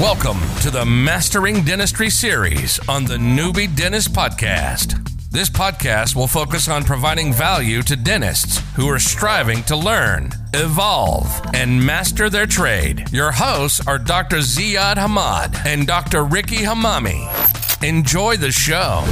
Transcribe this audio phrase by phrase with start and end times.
[0.00, 5.02] Welcome to the Mastering Dentistry series on the Newbie Dentist Podcast.
[5.30, 11.40] This podcast will focus on providing value to dentists who are striving to learn, evolve,
[11.54, 13.10] and master their trade.
[13.10, 14.38] Your hosts are Dr.
[14.38, 16.24] Ziad Hamad and Dr.
[16.24, 17.82] Ricky Hamami.
[17.82, 19.02] Enjoy the show.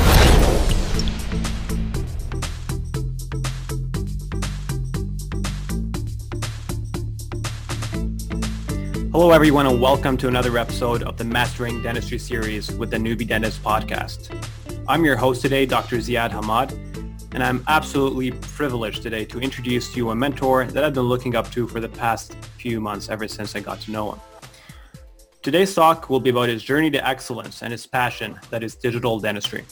[9.14, 13.25] Hello, everyone, and welcome to another episode of the Mastering Dentistry series with the Newbie
[13.25, 14.37] Dentist podcast.
[14.89, 15.99] I'm your host today, Dr.
[15.99, 16.73] Ziad Hamad,
[17.32, 21.37] and I'm absolutely privileged today to introduce to you a mentor that I've been looking
[21.37, 24.21] up to for the past few months ever since I got to know him.
[25.43, 29.21] Today's talk will be about his journey to excellence and his passion that is digital
[29.21, 29.65] dentistry.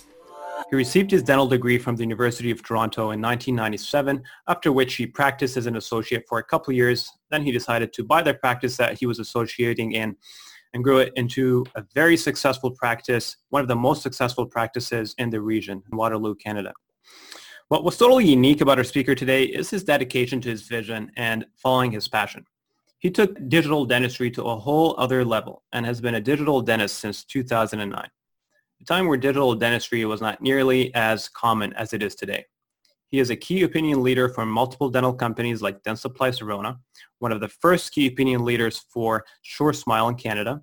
[0.71, 5.07] He received his dental degree from the University of Toronto in 1997, after which he
[5.07, 7.11] practiced as an associate for a couple years.
[7.31, 10.17] Then he decided to buy the practice that he was associating in
[10.75, 15.31] and grew it into a very successful practice, one of the most successful practices in
[15.31, 16.73] the region, in Waterloo, Canada.
[17.69, 21.47] What was totally unique about our speaker today is his dedication to his vision and
[21.57, 22.45] following his passion.
[22.99, 26.99] He took digital dentistry to a whole other level and has been a digital dentist
[26.99, 28.09] since 2009
[28.83, 32.45] a time where digital dentistry was not nearly as common as it is today.
[33.11, 36.79] He is a key opinion leader for multiple dental companies like Dentsply Sirona,
[37.19, 40.63] one of the first key opinion leaders for SureSmile in Canada.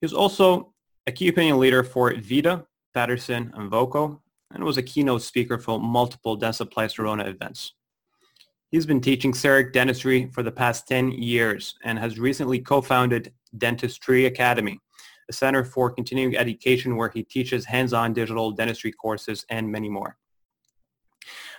[0.00, 0.74] He also
[1.06, 4.20] a key opinion leader for Vita, Patterson, and Voco,
[4.52, 7.74] and was a keynote speaker for multiple Dentsply Sirona events.
[8.70, 14.26] He's been teaching CEREC dentistry for the past 10 years and has recently co-founded Dentistry
[14.26, 14.78] Academy,
[15.28, 20.16] a center for continuing education where he teaches hands-on digital dentistry courses and many more.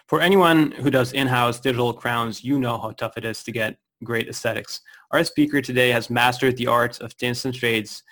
[0.08, 3.78] For anyone who does in-house digital crowns, you know how tough it is to get
[4.04, 4.82] great aesthetics.
[5.12, 8.04] Our speaker today has mastered the art of tints and shades.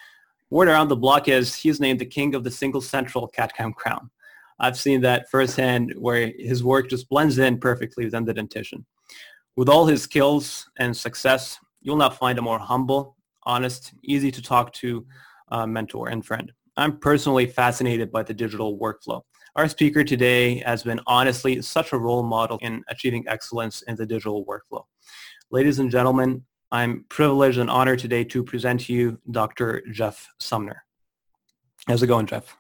[0.50, 4.12] Word around the block is he's named the king of the single central CAD/CAM crown.
[4.60, 8.86] I've seen that firsthand where his work just blends in perfectly within the dentition.
[9.56, 14.42] With all his skills and success, you'll not find a more humble, honest, easy to
[14.42, 15.06] talk to
[15.50, 16.52] uh, mentor and friend.
[16.76, 19.22] I'm personally fascinated by the digital workflow.
[19.56, 24.06] Our speaker today has been honestly such a role model in achieving excellence in the
[24.06, 24.84] digital workflow.
[25.50, 29.82] Ladies and gentlemen, I'm privileged and honored today to present to you Dr.
[29.92, 30.84] Jeff Sumner.
[31.88, 32.56] How's it going, Jeff?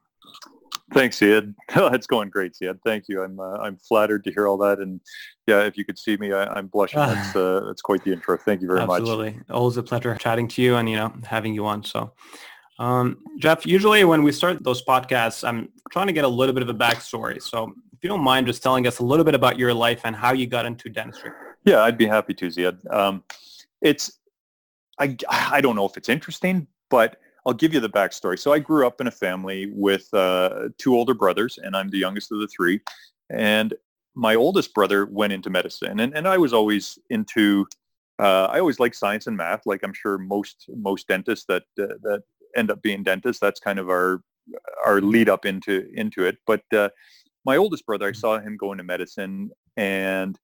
[0.93, 1.53] Thanks, Ziad.
[1.93, 2.79] it's going great, Ziad.
[2.85, 3.21] Thank you.
[3.21, 5.01] I'm uh, I'm flattered to hear all that, and
[5.45, 6.99] yeah, if you could see me, I, am blushing.
[7.05, 8.37] That's uh, that's quite the intro.
[8.37, 9.05] Thank you very Absolutely.
[9.05, 9.33] much.
[9.33, 11.83] Absolutely, always a pleasure chatting to you, and you know having you on.
[11.83, 12.13] So,
[12.79, 16.63] um, Jeff, usually when we start those podcasts, I'm trying to get a little bit
[16.63, 17.41] of a backstory.
[17.41, 20.15] So if you don't mind just telling us a little bit about your life and
[20.15, 21.31] how you got into dentistry.
[21.65, 22.93] Yeah, I'd be happy to, Ziad.
[22.93, 23.23] Um,
[23.81, 24.19] it's,
[24.99, 28.37] I, I don't know if it's interesting, but I'll give you the backstory.
[28.37, 31.97] So I grew up in a family with uh, two older brothers, and I'm the
[31.97, 32.81] youngest of the three.
[33.29, 33.73] And
[34.15, 37.65] my oldest brother went into medicine, and, and I was always into
[38.19, 41.93] uh, I always like science and math, like I'm sure most most dentists that uh,
[42.01, 42.23] that
[42.57, 43.39] end up being dentists.
[43.39, 44.21] That's kind of our
[44.85, 46.37] our lead up into into it.
[46.45, 46.89] But uh,
[47.45, 50.37] my oldest brother, I saw him go into medicine, and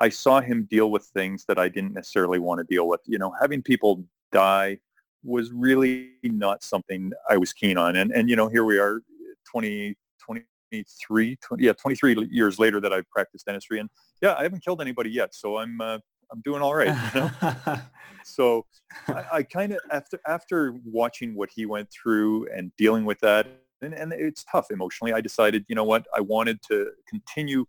[0.00, 3.00] I saw him deal with things that I didn't necessarily want to deal with.
[3.06, 4.78] You know, having people die
[5.24, 7.96] was really not something I was keen on.
[7.96, 9.02] And and you know, here we are,
[9.50, 13.88] 20, 23, 20, yeah, 23 years later that I've practiced dentistry, and
[14.22, 15.34] yeah, I haven't killed anybody yet.
[15.34, 15.98] So I'm uh,
[16.30, 16.94] I'm doing all right.
[17.14, 17.76] You know?
[18.24, 18.66] so
[19.08, 23.46] I, I kind of after after watching what he went through and dealing with that,
[23.82, 25.12] and, and it's tough emotionally.
[25.12, 27.64] I decided, you know what, I wanted to continue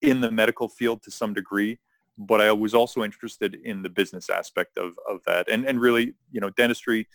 [0.00, 1.78] in the medical field to some degree,
[2.18, 6.14] but I was also interested in the business aspect of of that, and and really,
[6.30, 7.08] you know, dentistry.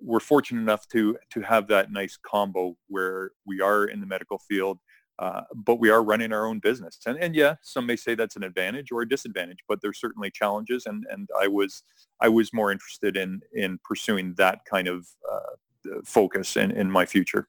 [0.00, 4.38] We're fortunate enough to to have that nice combo where we are in the medical
[4.38, 4.80] field
[5.18, 6.98] uh, but we are running our own business.
[7.06, 10.30] And, and yeah, some may say that's an advantage or a disadvantage, but there's certainly
[10.30, 10.86] challenges.
[10.86, 11.82] And, and I was
[12.20, 17.06] I was more interested in in pursuing that kind of uh, focus in, in my
[17.06, 17.48] future.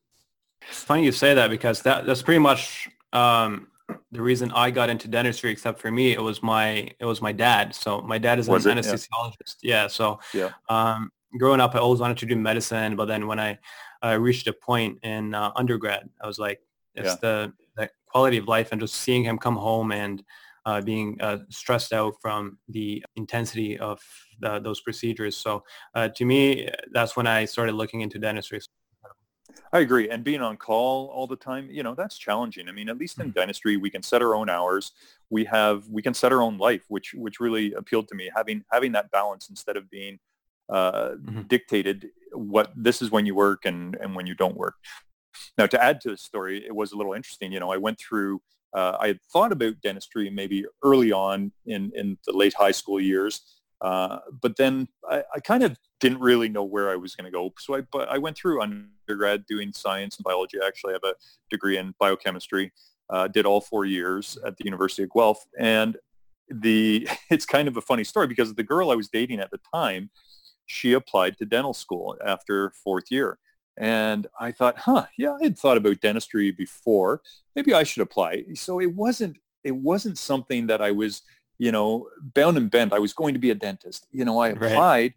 [0.68, 3.68] It's funny you say that because that that's pretty much um,
[4.12, 5.52] the reason I got into dentistry.
[5.52, 7.74] Except for me, it was my it was my dad.
[7.74, 9.58] So my dad is an was anesthesiologist.
[9.62, 9.84] Yeah.
[9.84, 9.88] yeah.
[9.88, 10.52] So yeah.
[10.70, 13.58] Um, growing up, I always wanted to do medicine, but then when I
[14.04, 16.62] uh, reached a point in uh, undergrad, I was like,
[16.96, 17.16] it's yeah.
[17.22, 20.24] the, the quality of life and just seeing him come home and
[20.66, 24.02] uh, being uh, stressed out from the intensity of
[24.40, 25.38] the, those procedures.
[25.38, 25.64] So
[25.94, 28.60] uh, to me, that's when I started looking into dentistry.
[29.72, 30.10] I agree.
[30.10, 32.70] And being on call all the time, you know, that's challenging.
[32.70, 33.40] I mean, at least in mm-hmm.
[33.40, 34.94] dentistry, we can set our own hours.
[35.30, 38.64] We have, we can set our own life, which, which really appealed to me, having,
[38.72, 40.20] having that balance instead of being
[40.70, 41.42] uh, mm-hmm.
[41.44, 44.76] dictated what this is when you work and, and when you don't work.
[45.58, 47.52] Now, to add to the story, it was a little interesting.
[47.52, 48.42] You know, I went through,
[48.74, 53.00] uh, I had thought about dentistry maybe early on in, in the late high school
[53.00, 53.42] years,
[53.82, 57.32] uh, but then I, I, kind of didn't really know where I was going to
[57.32, 57.54] go.
[57.60, 60.58] So I, but I went through undergrad doing science and biology.
[60.62, 61.14] I actually have a
[61.50, 62.72] degree in biochemistry.
[63.10, 65.98] Uh, did all four years at the University of Guelph, and
[66.50, 69.60] the it's kind of a funny story because the girl I was dating at the
[69.74, 70.10] time,
[70.66, 73.38] she applied to dental school after fourth year.
[73.78, 77.22] And I thought, huh, yeah, I had thought about dentistry before.
[77.56, 78.46] Maybe I should apply.
[78.54, 81.24] So it wasn't it wasn't something that I was,
[81.58, 82.94] you know, bound and bent.
[82.94, 84.08] I was going to be a dentist.
[84.12, 85.14] You know, I applied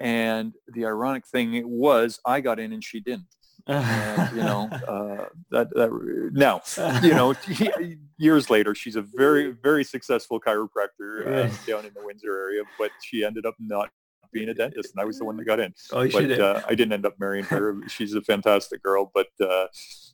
[0.00, 0.06] right.
[0.06, 3.34] and the ironic thing was I got in and she didn't
[3.68, 6.62] and, you know uh, that that now
[7.02, 7.34] you know
[8.18, 12.90] years later she's a very very successful chiropractor uh, down in the Windsor area but
[13.02, 13.90] she ended up not
[14.32, 16.62] being a dentist and I was the one that got in oh, you but uh,
[16.66, 19.66] I didn't end up marrying her she's a fantastic girl but uh,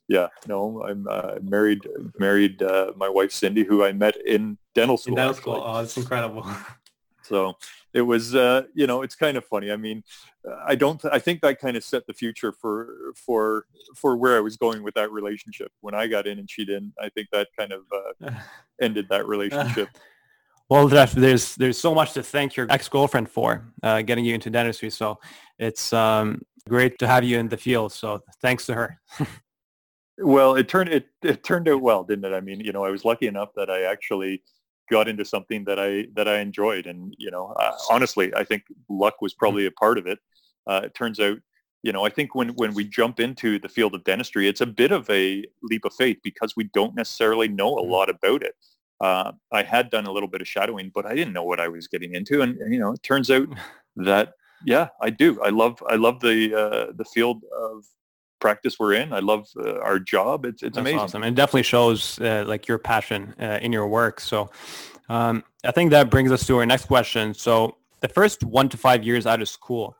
[0.07, 1.81] yeah no I'm uh, married
[2.19, 5.77] married uh, my wife Cindy who I met in dental school in dental school oh
[5.77, 6.45] that's incredible
[7.23, 7.55] so
[7.95, 9.71] it was, uh, you know, it's kind of funny.
[9.71, 10.03] I mean,
[10.67, 14.41] I don't, I think that kind of set the future for, for, for where I
[14.41, 15.71] was going with that relationship.
[15.79, 18.31] When I got in and she didn't, I think that kind of uh,
[18.81, 19.87] ended that relationship.
[20.69, 24.89] Well, there's there's so much to thank your ex-girlfriend for uh, getting you into dentistry.
[24.89, 25.19] So
[25.59, 27.91] it's um, great to have you in the field.
[27.93, 28.99] So thanks to her.
[30.17, 32.35] well, it turned it it turned out well, didn't it?
[32.35, 34.41] I mean, you know, I was lucky enough that I actually
[34.89, 36.87] got into something that I that I enjoyed.
[36.87, 40.19] And you know, uh, honestly, I think luck was probably a part of it.
[40.67, 41.37] Uh, it turns out,
[41.83, 44.65] you know, I think when when we jump into the field of dentistry, it's a
[44.65, 47.91] bit of a leap of faith because we don't necessarily know a mm-hmm.
[47.91, 48.55] lot about it.
[49.01, 51.67] Uh, I had done a little bit of shadowing, but I didn't know what I
[51.67, 52.41] was getting into.
[52.41, 53.47] And, you know, it turns out
[53.97, 54.33] that
[54.65, 55.41] yeah, I do.
[55.41, 57.85] I love I love the uh, the field of
[58.39, 59.13] practice we're in.
[59.13, 60.45] I love uh, our job.
[60.45, 60.99] It's it's That's amazing.
[60.99, 61.23] Awesome.
[61.23, 64.19] And it definitely shows uh, like your passion uh, in your work.
[64.19, 64.49] So
[65.09, 67.33] um, I think that brings us to our next question.
[67.33, 69.97] So the first one to five years out of school,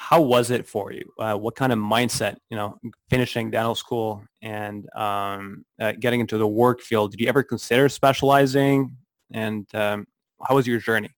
[0.00, 1.02] how was it for you?
[1.18, 2.78] Uh, what kind of mindset, you know,
[3.10, 7.10] finishing dental school and um, uh, getting into the work field?
[7.10, 8.96] Did you ever consider specializing?
[9.32, 10.06] And um,
[10.46, 11.10] how was your journey?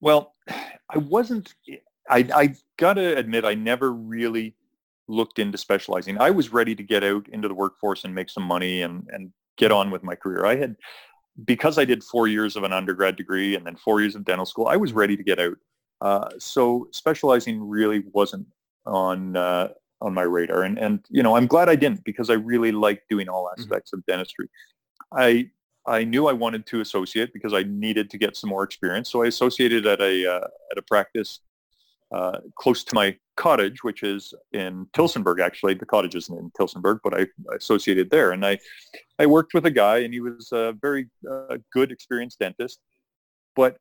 [0.00, 1.54] Well, I wasn't.
[2.10, 4.56] I, I got to admit, I never really
[5.06, 6.20] looked into specializing.
[6.20, 9.32] I was ready to get out into the workforce and make some money and, and
[9.56, 10.44] get on with my career.
[10.44, 10.74] I had,
[11.44, 14.44] because I did four years of an undergrad degree and then four years of dental
[14.44, 15.56] school, I was ready to get out.
[16.00, 18.46] Uh, so specializing really wasn't
[18.86, 19.68] on uh,
[20.00, 20.62] on my radar.
[20.62, 23.60] And, and, you know, I'm glad I didn't because I really like doing all mm-hmm.
[23.60, 23.98] aspects mm-hmm.
[23.98, 24.48] of dentistry.
[25.12, 25.50] I,
[25.86, 29.10] I knew I wanted to associate because I needed to get some more experience.
[29.10, 31.40] So I associated at a, uh, at a practice
[32.12, 35.40] uh, close to my cottage, which is in Tillsonburg.
[35.40, 38.32] Actually, the cottage isn't in Tillsonburg, but I, associated there.
[38.32, 38.58] And I,
[39.18, 42.80] I worked with a guy, and he was a very uh, good, experienced dentist.
[43.56, 43.78] But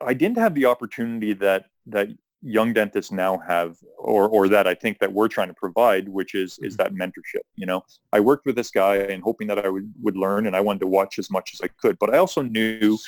[0.00, 2.08] I didn't have the opportunity that that
[2.42, 6.34] young dentists now have, or or that I think that we're trying to provide, which
[6.34, 6.94] is is mm-hmm.
[6.94, 7.42] that mentorship.
[7.56, 10.54] You know, I worked with this guy and hoping that I would would learn, and
[10.56, 11.98] I wanted to watch as much as I could.
[11.98, 12.98] But I also knew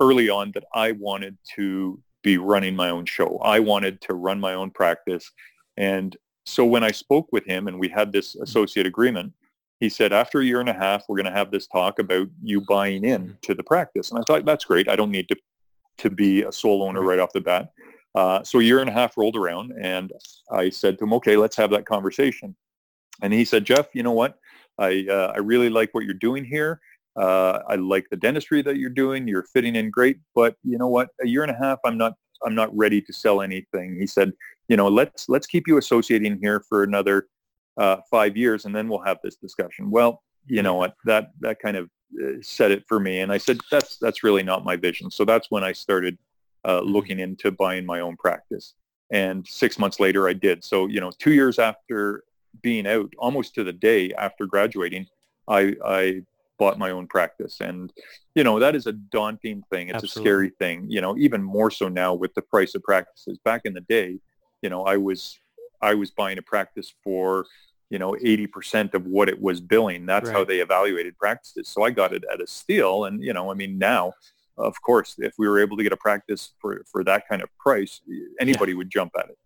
[0.00, 3.38] early on that I wanted to be running my own show.
[3.38, 5.30] I wanted to run my own practice.
[5.76, 9.32] And so when I spoke with him and we had this associate agreement,
[9.78, 12.28] he said, after a year and a half, we're going to have this talk about
[12.42, 14.10] you buying in to the practice.
[14.10, 14.88] And I thought, that's great.
[14.88, 15.36] I don't need to,
[15.98, 17.70] to be a sole owner right off the bat.
[18.14, 20.12] Uh, so a year and a half rolled around and
[20.50, 22.54] I said to him, okay, let's have that conversation.
[23.22, 24.38] And he said, Jeff, you know what?
[24.78, 26.80] I, uh, I really like what you're doing here.
[27.16, 29.28] Uh, I like the dentistry that you're doing.
[29.28, 31.10] You're fitting in great, but you know what?
[31.22, 33.96] A year and a half, I'm not, I'm not ready to sell anything.
[33.98, 34.32] He said,
[34.68, 37.28] you know, let's, let's keep you associating here for another
[37.76, 39.90] uh, five years, and then we'll have this discussion.
[39.90, 40.94] Well, you know what?
[41.04, 41.88] That, that kind of
[42.42, 43.20] said it for me.
[43.20, 45.10] And I said, that's, that's really not my vision.
[45.10, 46.18] So that's when I started
[46.64, 46.88] uh, mm-hmm.
[46.88, 48.74] looking into buying my own practice.
[49.10, 50.64] And six months later, I did.
[50.64, 52.24] So, you know, two years after
[52.62, 55.06] being out, almost to the day after graduating,
[55.46, 56.22] I, I
[56.58, 57.60] bought my own practice.
[57.60, 57.92] And,
[58.34, 59.88] you know, that is a daunting thing.
[59.88, 60.20] It's Absolutely.
[60.20, 63.38] a scary thing, you know, even more so now with the price of practices.
[63.44, 64.18] Back in the day,
[64.62, 65.38] you know, I was,
[65.82, 67.46] I was buying a practice for,
[67.94, 70.04] you know, 80% of what it was billing.
[70.04, 70.36] That's right.
[70.36, 71.68] how they evaluated practices.
[71.68, 73.04] So I got it at a steal.
[73.04, 74.14] And, you know, I mean, now,
[74.58, 77.48] of course, if we were able to get a practice for, for that kind of
[77.56, 78.00] price,
[78.40, 78.78] anybody yeah.
[78.78, 79.38] would jump at it.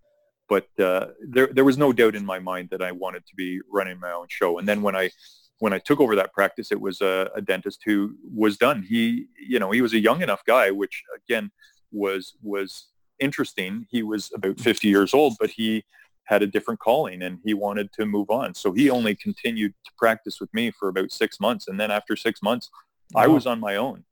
[0.49, 3.61] But uh, there, there was no doubt in my mind that I wanted to be
[3.71, 4.59] running my own show.
[4.59, 5.11] And then when I
[5.59, 8.81] when I took over that practice, it was a, a, dentist who was done.
[8.88, 11.50] He, you know, he was a young enough guy, which again
[11.93, 12.87] was was
[13.19, 13.87] interesting.
[13.90, 15.85] He was about 50 years old, but he
[16.29, 18.55] had a different calling and he wanted to move on.
[18.55, 21.69] So he only continued to practice with me for about six months.
[21.69, 22.71] And then after six months,
[23.15, 24.05] I was on my own.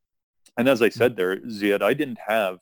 [0.57, 2.59] And as I said there, Ziad, I didn't have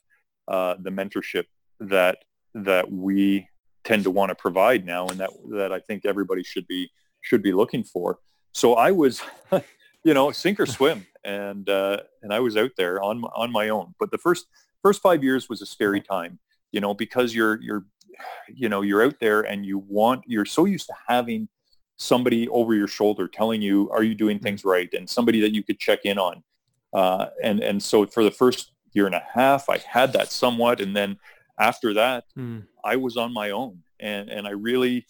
[0.49, 1.45] uh, the mentorship
[1.81, 2.19] that
[2.55, 3.49] that we
[3.85, 7.43] tend to want to provide now, and that that I think everybody should be should
[7.43, 8.19] be looking for.
[8.53, 9.23] So I was,
[10.05, 13.69] you know, sink or swim, and uh, and I was out there on on my
[13.69, 13.95] own.
[14.01, 14.47] But the first
[14.83, 16.41] first five years was a scary time,
[16.75, 17.85] you know, because you're you're
[18.49, 21.49] you know you're out there and you want you're so used to having
[21.97, 24.93] somebody over your shoulder telling you are you doing things right?
[24.93, 26.43] and somebody that you could check in on.
[26.93, 30.81] Uh, and and so for the first year and a half i had that somewhat
[30.81, 31.17] and then
[31.59, 32.63] after that mm.
[32.85, 33.81] i was on my own.
[34.01, 35.07] And and i really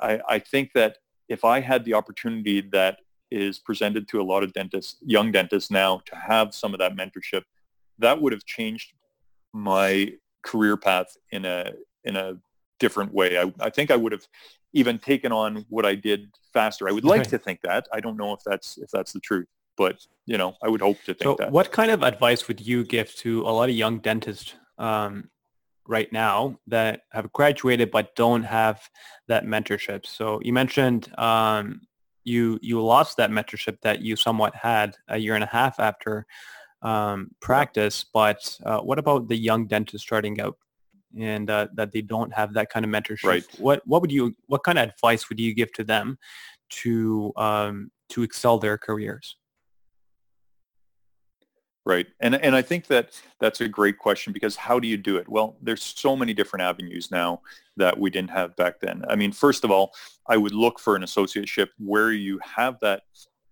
[0.00, 3.00] I, I think that if i had the opportunity that
[3.30, 6.96] is presented to a lot of dentists young dentists now to have some of that
[6.96, 7.44] mentorship
[7.98, 8.92] that would have changed
[9.52, 10.12] my
[10.42, 11.72] career path in a
[12.04, 12.34] in a
[12.78, 13.38] different way.
[13.38, 14.26] I, I think I would have
[14.72, 16.88] even taken on what I did faster.
[16.88, 17.86] I would like to think that.
[17.92, 19.46] I don't know if that's if that's the truth,
[19.76, 21.52] but you know, I would hope to think so that.
[21.52, 25.30] What kind of advice would you give to a lot of young dentists um,
[25.86, 28.80] right now that have graduated but don't have
[29.28, 30.06] that mentorship?
[30.06, 31.82] So you mentioned um,
[32.24, 36.26] you you lost that mentorship that you somewhat had a year and a half after
[36.82, 40.56] um, practice, but uh, what about the young dentist starting out?
[41.18, 43.24] and uh, that they don't have that kind of mentorship.
[43.24, 43.44] Right.
[43.58, 46.18] What what would you what kind of advice would you give to them
[46.70, 49.36] to um, to excel their careers?
[51.84, 52.06] Right.
[52.20, 55.28] And and I think that that's a great question because how do you do it?
[55.28, 57.42] Well, there's so many different avenues now
[57.76, 59.04] that we didn't have back then.
[59.08, 59.92] I mean, first of all,
[60.28, 63.02] I would look for an associateship where you have that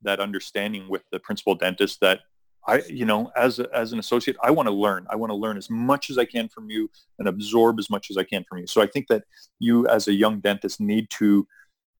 [0.03, 2.21] that understanding with the principal dentist that
[2.67, 5.07] I, you know, as a, as an associate, I want to learn.
[5.09, 8.11] I want to learn as much as I can from you and absorb as much
[8.11, 8.67] as I can from you.
[8.67, 9.25] So I think that
[9.59, 11.47] you, as a young dentist, need to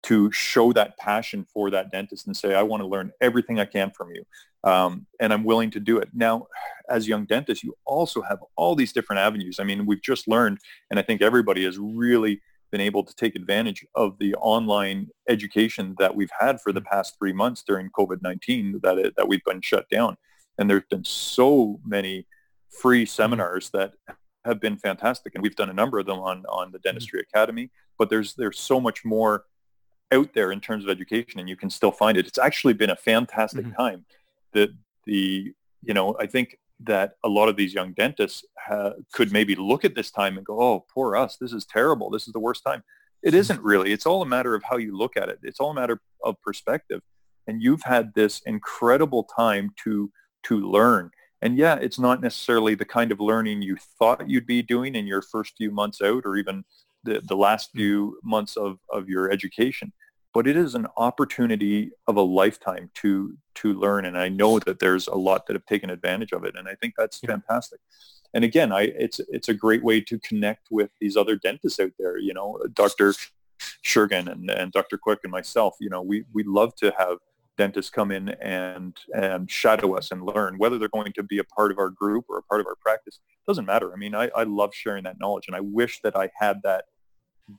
[0.03, 3.67] to show that passion for that dentist and say, I want to learn everything I
[3.67, 4.25] can from you,
[4.65, 6.09] um, and I'm willing to do it.
[6.15, 6.47] Now,
[6.89, 9.59] as young dentists, you also have all these different avenues.
[9.61, 10.59] I mean, we've just learned,
[10.91, 12.41] and I think everybody has really
[12.71, 17.17] been able to take advantage of the online education that we've had for the past
[17.19, 20.17] three months during COVID-19 that it, that we've been shut down.
[20.61, 22.27] And there's been so many
[22.71, 23.09] free mm-hmm.
[23.09, 23.95] seminars that
[24.45, 25.35] have been fantastic.
[25.35, 26.83] And we've done a number of them on, on the mm-hmm.
[26.83, 29.45] Dentistry Academy, but there's, there's so much more
[30.13, 32.27] out there in terms of education and you can still find it.
[32.27, 33.75] It's actually been a fantastic mm-hmm.
[33.75, 34.05] time
[34.53, 34.71] that
[35.07, 35.53] the,
[35.83, 39.85] you know, I think that a lot of these young dentists ha- could maybe look
[39.85, 41.37] at this time and go, oh, poor us.
[41.37, 42.11] This is terrible.
[42.11, 42.83] This is the worst time.
[43.23, 43.37] It mm-hmm.
[43.39, 43.93] isn't really.
[43.93, 45.39] It's all a matter of how you look at it.
[45.43, 47.03] It's all a matter of perspective.
[47.47, 50.11] And you've had this incredible time to
[50.45, 51.11] to learn.
[51.43, 55.07] And yeah, it's not necessarily the kind of learning you thought you'd be doing in
[55.07, 56.65] your first few months out or even
[57.03, 57.79] the, the last hmm.
[57.79, 59.93] few months of, of your education.
[60.33, 64.05] But it is an opportunity of a lifetime to to learn.
[64.05, 66.55] And I know that there's a lot that have taken advantage of it.
[66.57, 67.31] And I think that's yeah.
[67.31, 67.81] fantastic.
[68.33, 71.91] And again, I it's it's a great way to connect with these other dentists out
[71.99, 72.17] there.
[72.17, 73.13] You know, Dr.
[73.85, 74.99] Shergan and, and Dr.
[74.99, 77.19] Quick and myself, you know, we, we love to have
[77.61, 81.45] dentists come in and and shadow us and learn whether they're going to be a
[81.45, 84.31] part of our group or a part of our practice doesn't matter i mean i,
[84.35, 86.87] I love sharing that knowledge and i wish that i had that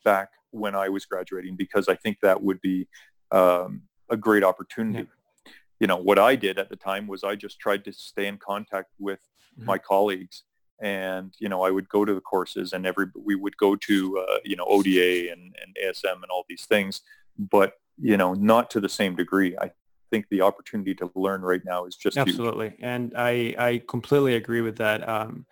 [0.04, 2.88] back when i was graduating because i think that would be
[3.32, 5.08] um, a great opportunity
[5.46, 5.52] yeah.
[5.80, 8.40] you know what i did at the time was i just tried to stay in
[8.40, 9.68] contact with mm-hmm.
[9.68, 10.46] my colleagues
[10.82, 14.18] and you know i would go to the courses and every we would go to
[14.18, 17.02] uh, you know ODA and, and ASM and all these things
[17.38, 19.70] but you know not to the same degree i
[20.12, 22.70] think the opportunity to learn right now is just absolutely.
[22.70, 22.80] Huge.
[22.82, 25.08] And I I completely agree with that.
[25.10, 25.46] Um,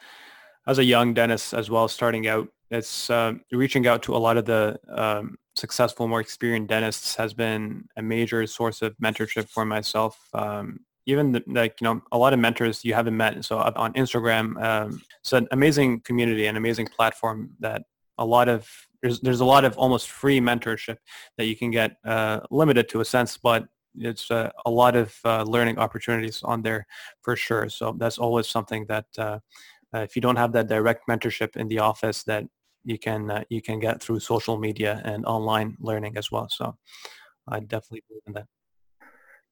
[0.68, 4.38] as a young dentist as well, starting out, it's um, reaching out to a lot
[4.38, 9.66] of the um, successful, more experienced dentists has been a major source of mentorship for
[9.66, 10.20] myself.
[10.34, 13.92] Um, even the, like you know a lot of mentors you haven't met so on
[13.94, 17.82] instagram um, it's an amazing community an amazing platform that
[18.20, 18.70] a lot of
[19.02, 20.98] there's there's a lot of almost free mentorship
[21.38, 23.68] that you can get uh, limited to a sense but
[24.00, 26.88] it's uh, a lot of uh, learning opportunities on there
[27.22, 27.70] for sure.
[27.70, 29.40] So that's always something that uh,
[29.94, 32.46] uh, if you don't have that direct mentorship in the office, that
[32.86, 36.48] you can uh, you can get through social media and online learning as well.
[36.50, 36.78] So
[37.48, 38.48] I definitely believe in that.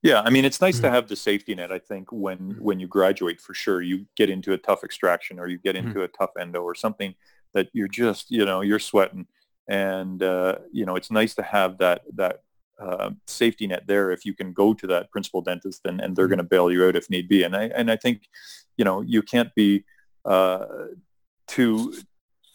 [0.04, 0.84] Yeah, I mean, it's nice mm-hmm.
[0.84, 1.72] to have the safety net.
[1.72, 2.64] I think when mm-hmm.
[2.64, 5.88] when you graduate, for sure, you get into a tough extraction or you get mm-hmm.
[5.88, 6.16] into mm-hmm.
[6.16, 7.16] a tough endo or something
[7.54, 9.26] that you're just you know you're sweating,
[9.68, 12.44] and uh, you know it's nice to have that that
[12.80, 16.26] uh, safety net there if you can go to that principal dentist and, and they're
[16.26, 16.36] mm-hmm.
[16.36, 17.44] going to bail you out if need be.
[17.44, 18.28] And I and I think,
[18.78, 19.84] you know, you can't be
[20.26, 20.66] uh,
[21.48, 21.94] too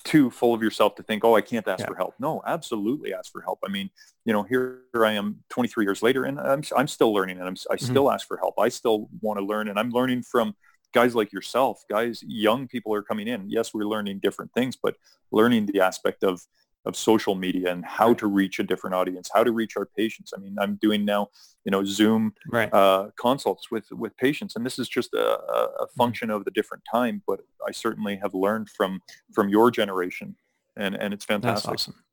[0.04, 1.86] too full of yourself to think, oh, I can't ask yeah.
[1.86, 2.14] for help.
[2.18, 3.60] No, absolutely ask for help.
[3.64, 3.90] I mean,
[4.24, 7.56] you know, here I am 23 years later and I'm, I'm still learning and I'm,
[7.70, 7.86] I mm-hmm.
[7.86, 8.58] still ask for help.
[8.58, 10.54] I still want to learn and I'm learning from
[10.92, 13.48] guys like yourself, guys, young people are coming in.
[13.48, 14.96] Yes, we're learning different things, but
[15.30, 16.42] learning the aspect of
[16.84, 20.32] of social media and how to reach a different audience, how to reach our patients.
[20.36, 21.28] I mean, I'm doing now,
[21.64, 22.72] you know, Zoom right.
[22.72, 25.84] uh, consults with with patients, and this is just a, a mm-hmm.
[25.96, 27.22] function of the different time.
[27.26, 29.00] But I certainly have learned from
[29.32, 30.36] from your generation,
[30.76, 31.70] and and it's fantastic.
[31.70, 32.04] That's awesome.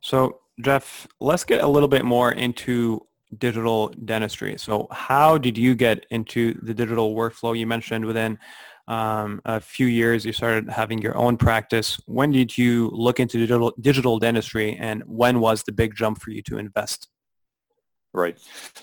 [0.00, 3.06] So, Jeff, let's get a little bit more into
[3.36, 4.56] digital dentistry.
[4.58, 7.58] So, how did you get into the digital workflow?
[7.58, 8.38] You mentioned within
[8.88, 12.00] um, a few years you started having your own practice.
[12.06, 16.30] When did you look into digital, digital dentistry and when was the big jump for
[16.30, 17.08] you to invest?
[18.14, 18.38] Right.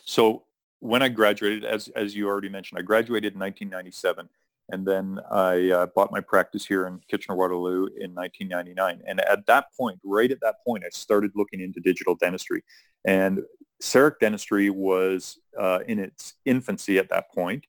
[0.05, 0.43] So
[0.79, 4.29] when I graduated, as, as you already mentioned, I graduated in 1997
[4.69, 9.01] and then I uh, bought my practice here in Kitchener-Waterloo in 1999.
[9.07, 12.63] And at that point, right at that point, I started looking into digital dentistry.
[13.05, 13.41] And
[13.81, 17.65] CEREC dentistry was uh, in its infancy at that point.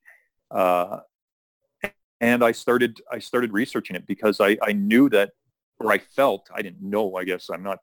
[0.50, 1.00] Uh,
[2.20, 5.32] and I started I started researching it because I, I knew that
[5.78, 7.80] or I felt I didn't know I guess I'm not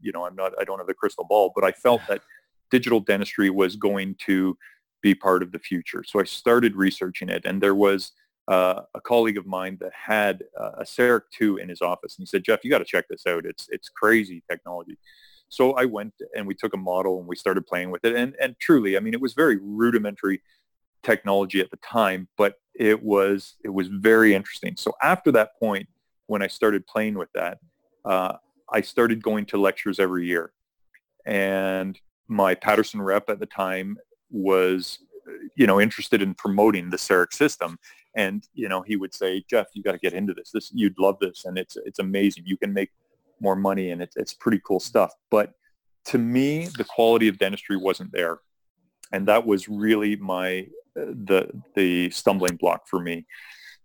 [0.00, 2.22] you know I'm not I don't have the crystal ball but I felt that
[2.70, 4.56] digital dentistry was going to
[5.02, 6.04] be part of the future.
[6.06, 8.12] So I started researching it and there was
[8.48, 12.22] uh, a colleague of mine that had uh, a CEREC 2 in his office and
[12.22, 13.44] he said Jeff you got to check this out.
[13.44, 14.98] It's it's crazy technology.
[15.48, 18.34] So I went and we took a model and we started playing with it and
[18.40, 20.40] and truly I mean it was very rudimentary
[21.02, 24.76] technology at the time, but it was it was very interesting.
[24.76, 25.88] So after that point,
[26.26, 27.58] when I started playing with that,
[28.04, 28.34] uh,
[28.70, 30.52] I started going to lectures every year,
[31.26, 33.98] and my Patterson rep at the time
[34.30, 34.98] was,
[35.56, 37.78] you know, interested in promoting the CEREC system,
[38.16, 40.50] and you know he would say, Jeff, you got to get into this.
[40.52, 42.44] This you'd love this, and it's it's amazing.
[42.46, 42.90] You can make
[43.40, 45.12] more money, and it's it's pretty cool stuff.
[45.30, 45.52] But
[46.06, 48.38] to me, the quality of dentistry wasn't there,
[49.12, 53.26] and that was really my the the stumbling block for me.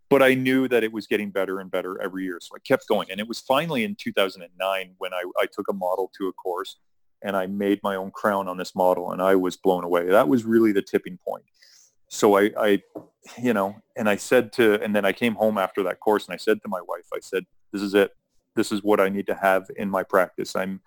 [0.10, 2.88] But I knew that it was getting better and better every year, so I kept
[2.88, 3.12] going.
[3.12, 6.78] And it was finally in 2009 when I, I took a model to a course
[7.22, 10.06] and I made my own crown on this model, and I was blown away.
[10.08, 11.44] That was really the tipping point.
[12.10, 12.82] So I, I,
[13.42, 16.34] you know, and I said to, and then I came home after that course, and
[16.34, 18.12] I said to my wife, I said, "This is it.
[18.56, 20.56] This is what I need to have in my practice.
[20.56, 20.80] I'm,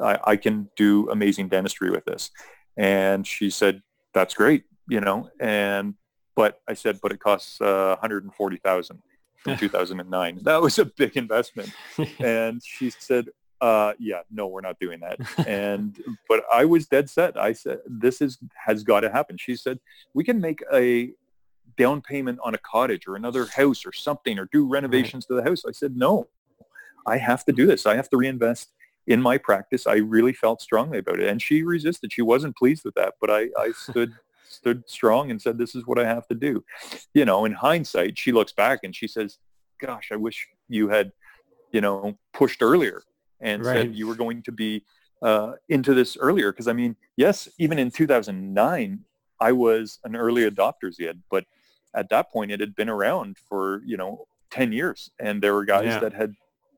[0.00, 2.30] I, I can do amazing dentistry with this."
[2.76, 5.94] And she said, "That's great you know, and
[6.34, 9.02] but I said, but it costs uh, 140,000
[9.38, 10.40] from 2009.
[10.42, 11.70] That was a big investment.
[12.18, 13.26] and she said,
[13.60, 15.18] uh, yeah, no, we're not doing that.
[15.46, 17.38] And, but I was dead set.
[17.38, 19.36] I said, this is, has got to happen.
[19.38, 19.78] She said,
[20.14, 21.12] we can make a
[21.76, 25.36] down payment on a cottage or another house or something or do renovations right.
[25.36, 25.62] to the house.
[25.68, 26.28] I said, no,
[27.06, 27.86] I have to do this.
[27.86, 28.72] I have to reinvest
[29.06, 29.86] in my practice.
[29.86, 31.28] I really felt strongly about it.
[31.28, 32.12] And she resisted.
[32.12, 34.14] She wasn't pleased with that, but I, I stood
[34.50, 36.64] stood strong and said, this is what I have to do.
[37.14, 39.38] You know, in hindsight, she looks back and she says,
[39.80, 41.12] gosh, I wish you had,
[41.72, 43.02] you know, pushed earlier
[43.40, 43.74] and right.
[43.74, 44.84] said you were going to be
[45.22, 46.52] uh, into this earlier.
[46.52, 49.00] Because I mean, yes, even in 2009,
[49.40, 51.44] I was an early adopter, Ziad, but
[51.94, 55.10] at that point it had been around for, you know, 10 years.
[55.18, 55.98] And there were guys yeah.
[56.00, 56.34] that had,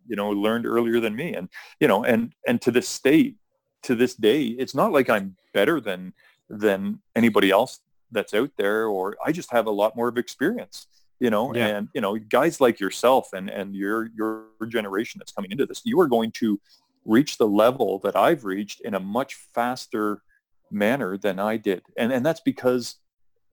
[0.07, 1.35] you know, learned earlier than me.
[1.35, 1.49] And,
[1.81, 3.37] you know, and, and to this state,
[3.85, 6.13] to this day, it's not like I'm better than
[6.53, 10.87] than anybody else that's out there or I just have a lot more of experience
[11.19, 11.69] you know yeah.
[11.69, 15.81] and you know guys like yourself and and your your generation that's coming into this
[15.85, 16.61] you are going to
[17.05, 20.23] reach the level that I've reached in a much faster
[20.71, 22.97] manner than I did and and that's because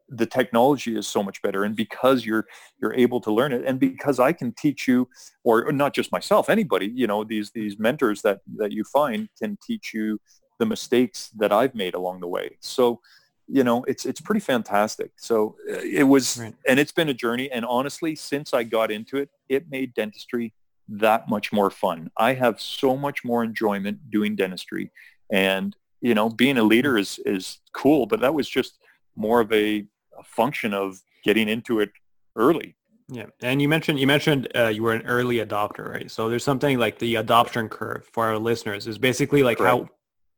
[0.10, 2.48] the technology is so much better and because you're
[2.82, 5.08] you're able to learn it and because I can teach you
[5.44, 9.58] or not just myself anybody you know these these mentors that that you find can
[9.66, 10.20] teach you
[10.60, 12.58] the mistakes that I've made along the way.
[12.60, 13.02] So,
[13.48, 15.12] you know, it's it's pretty fantastic.
[15.15, 16.54] So uh, it was, right.
[16.67, 17.50] and it's been a journey.
[17.52, 20.54] And honestly, since I got into it, it made dentistry
[20.89, 22.12] that much more fun.
[22.17, 24.91] I have so much more enjoyment doing dentistry,
[25.32, 28.06] and you know, being a leader is is cool.
[28.06, 28.80] But that was just
[29.15, 29.86] more of a,
[30.17, 31.91] a function of getting into it
[32.36, 32.76] early.
[33.12, 36.12] Yeah, and you mentioned you mentioned uh, you were an early adopter, right?
[36.12, 39.78] So there's something like the adoption curve for our listeners is basically like Correct.
[39.78, 39.89] how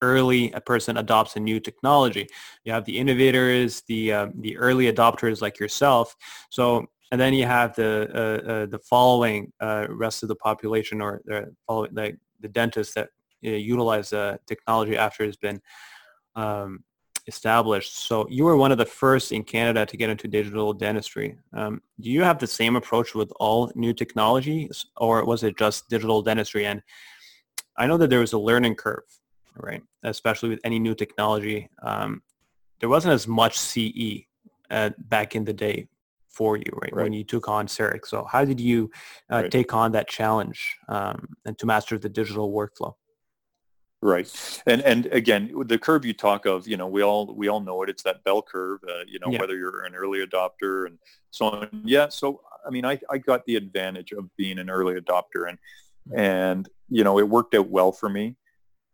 [0.01, 2.27] early a person adopts a new technology.
[2.63, 6.15] You have the innovators, the uh, the early adopters like yourself.
[6.49, 11.01] So and then you have the uh, uh, the following uh, rest of the population
[11.01, 13.09] or the following the, the dentists that
[13.45, 15.61] uh, utilize the technology after it's been
[16.35, 16.83] um,
[17.27, 17.95] established.
[18.07, 21.37] So you were one of the first in Canada to get into digital dentistry.
[21.53, 25.89] Um, do you have the same approach with all new technologies, or was it just
[25.89, 26.65] digital dentistry?
[26.65, 26.81] And
[27.77, 29.03] I know that there was a learning curve,
[29.55, 29.81] right?
[30.03, 31.69] Especially with any new technology.
[31.81, 32.21] Um,
[32.79, 34.25] there wasn't as much CE
[34.69, 35.87] uh, back in the day
[36.29, 36.93] for you, right?
[36.93, 37.03] right?
[37.03, 38.05] When you took on CEREC.
[38.05, 38.89] So how did you
[39.31, 39.51] uh, right.
[39.51, 42.95] take on that challenge um, and to master the digital workflow?
[44.03, 47.59] Right, and and again, the curve you talk of, you know, we all we all
[47.59, 47.89] know it.
[47.89, 48.79] It's that bell curve.
[48.83, 49.39] Uh, you know, yeah.
[49.39, 50.97] whether you're an early adopter and
[51.29, 51.83] so on.
[51.85, 52.09] Yeah.
[52.09, 55.59] So I mean, I I got the advantage of being an early adopter, and
[56.09, 56.19] mm-hmm.
[56.19, 58.37] and you know, it worked out well for me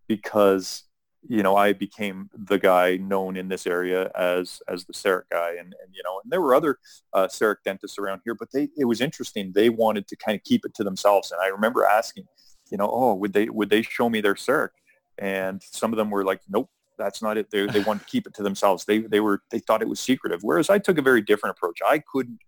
[0.07, 0.83] because
[1.27, 5.49] you know I became the guy known in this area as as the CEREC guy,
[5.51, 6.77] and and you know, and there were other
[7.13, 9.51] uh, CEREC dentists around here, but they it was interesting.
[9.53, 12.25] They wanted to kind of keep it to themselves, and I remember asking,
[12.71, 14.69] you know, oh, would they would they show me their CEREC?
[15.17, 17.49] and some of them were like, nope, that's not it.
[17.51, 18.85] They, they wanted to keep it to themselves.
[18.85, 20.41] They, they were, they thought it was secretive.
[20.41, 21.79] Whereas I took a very different approach.
[21.87, 22.39] I couldn't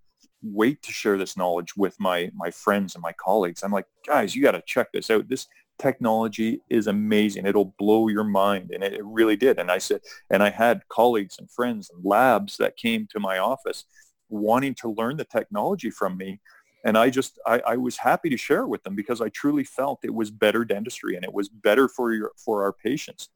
[0.41, 3.63] wait to share this knowledge with my, my friends and my colleagues.
[3.63, 5.27] I'm like, guys, you got to check this out.
[5.27, 5.47] This
[5.79, 7.45] technology is amazing.
[7.45, 8.71] It'll blow your mind.
[8.71, 9.59] And it, really did.
[9.59, 13.37] And I said, and I had colleagues and friends and labs that came to my
[13.39, 13.85] office
[14.29, 16.39] wanting to learn the technology from me
[16.83, 19.99] and I just I, I, was happy to share with them because I truly felt
[20.03, 23.29] it was better dentistry and it was better for your for our patients.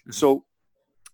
[0.00, 0.12] Mm-hmm.
[0.12, 0.44] So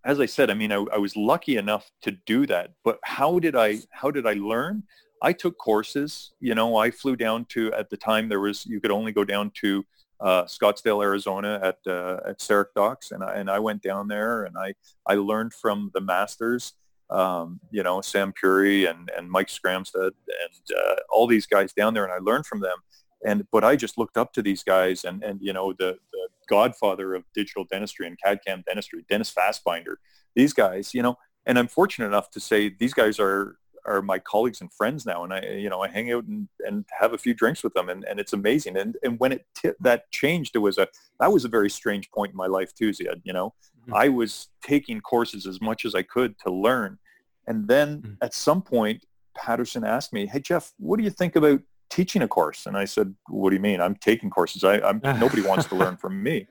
[0.05, 2.73] as I said, I mean, I, I, was lucky enough to do that.
[2.85, 4.85] But how did I how did I learn?
[5.23, 6.33] I took courses.
[6.41, 9.25] You know, I flew down to at the time there was you could only go
[9.25, 9.85] down to
[10.23, 14.45] uh, Scottsdale, Arizona at uh, at CEREC Docs, and I, and I went down there
[14.45, 14.75] and I
[15.07, 16.75] I learned from the masters
[17.13, 21.95] um, you know, Sam Puri and, and Mike Skramstad and uh, all these guys down
[21.95, 22.79] there, and I learned from them.
[23.25, 26.29] And but I just looked up to these guys, and and you know, the the
[26.49, 29.97] godfather of digital dentistry and CAD CAM dentistry, Dennis Fassbinder.
[30.35, 34.19] These guys, you know, and I'm fortunate enough to say these guys are are my
[34.19, 37.19] colleagues and friends now, and I you know I hang out and, and have a
[37.19, 38.77] few drinks with them, and, and it's amazing.
[38.77, 40.89] And and when it t- that changed, it was a
[41.21, 43.21] that was a very strange point in my life too, Ziad.
[43.25, 43.95] You know, mm-hmm.
[43.95, 46.99] I was taking courses as much as I could to learn,
[47.47, 48.13] and then mm-hmm.
[48.23, 49.05] at some point,
[49.37, 52.85] Patterson asked me, "Hey Jeff, what do you think about teaching a course?" And I
[52.85, 53.81] said, "What do you mean?
[53.81, 54.65] I'm taking courses.
[54.65, 56.47] I, I'm nobody wants to learn from me."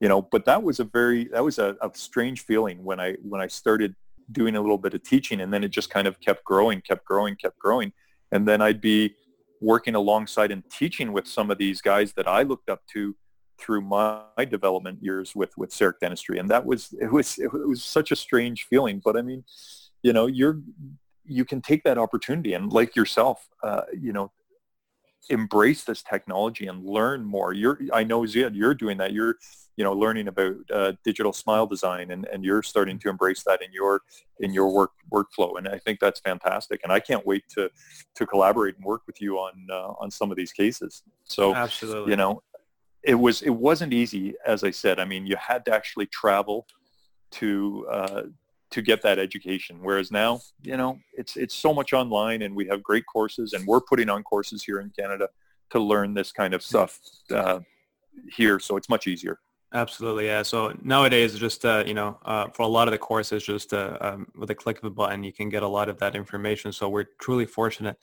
[0.00, 3.14] You know, but that was a very that was a, a strange feeling when I
[3.22, 3.94] when I started
[4.30, 7.04] doing a little bit of teaching, and then it just kind of kept growing, kept
[7.04, 7.92] growing, kept growing,
[8.32, 9.14] and then I'd be
[9.60, 13.16] working alongside and teaching with some of these guys that I looked up to
[13.58, 17.82] through my development years with with CEREC dentistry, and that was it was it was
[17.82, 19.00] such a strange feeling.
[19.04, 19.44] But I mean,
[20.02, 20.60] you know, you're
[21.24, 24.32] you can take that opportunity and like yourself, uh, you know,
[25.30, 27.52] embrace this technology and learn more.
[27.52, 29.12] You're I know Ziad, you're doing that.
[29.12, 29.36] You're
[29.76, 33.62] you know learning about uh, digital smile design and, and you're starting to embrace that
[33.62, 34.02] in your
[34.40, 35.56] in your work workflow.
[35.56, 36.80] And I think that's fantastic.
[36.82, 37.70] And I can't wait to
[38.16, 41.02] to collaborate and work with you on uh, on some of these cases.
[41.24, 42.10] So absolutely.
[42.10, 42.42] you know
[43.02, 44.98] it was it wasn't easy as I said.
[44.98, 46.66] I mean you had to actually travel
[47.30, 48.22] to uh,
[48.70, 49.78] to get that education.
[49.82, 53.66] Whereas now, you know, it's it's so much online, and we have great courses, and
[53.66, 55.28] we're putting on courses here in Canada
[55.70, 56.98] to learn this kind of stuff
[57.30, 57.60] uh,
[58.36, 59.38] here, so it's much easier.
[59.74, 60.42] Absolutely, yeah.
[60.42, 63.98] So nowadays, just uh, you know, uh, for a lot of the courses, just uh,
[64.00, 66.72] um, with a click of a button, you can get a lot of that information.
[66.72, 67.98] So we're truly fortunate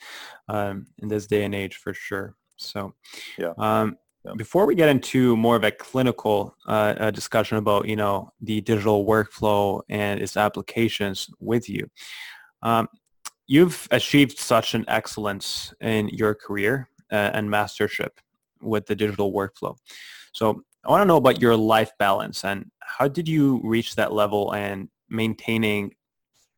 [0.48, 2.36] um, in this day and age, for sure.
[2.58, 2.94] So,
[3.38, 3.54] yeah.
[3.58, 3.98] Um,
[4.38, 9.06] before we get into more of a clinical uh, discussion about, you know, the digital
[9.06, 11.90] workflow and its applications with you,
[12.64, 12.88] um,
[13.48, 18.20] you've achieved such an excellence in your career uh, and mastership
[18.62, 19.76] with the digital workflow.
[20.34, 24.14] So I want to know about your life balance and how did you reach that
[24.14, 25.94] level and maintaining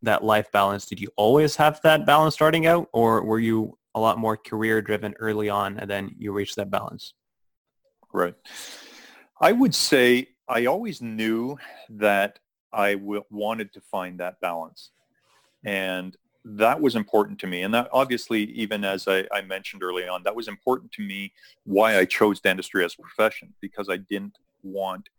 [0.01, 0.85] that life balance?
[0.85, 4.81] Did you always have that balance starting out or were you a lot more career
[4.81, 7.13] driven early on and then you reached that balance?
[8.13, 8.35] Right.
[9.39, 11.57] I would say I always knew
[11.89, 12.39] that
[12.73, 14.91] I w- wanted to find that balance.
[15.65, 16.15] And
[16.45, 17.63] that was important to me.
[17.63, 21.33] And that obviously, even as I, I, mentioned early on, that was important to me
[21.65, 25.09] why I chose dentistry as a profession, because I didn't want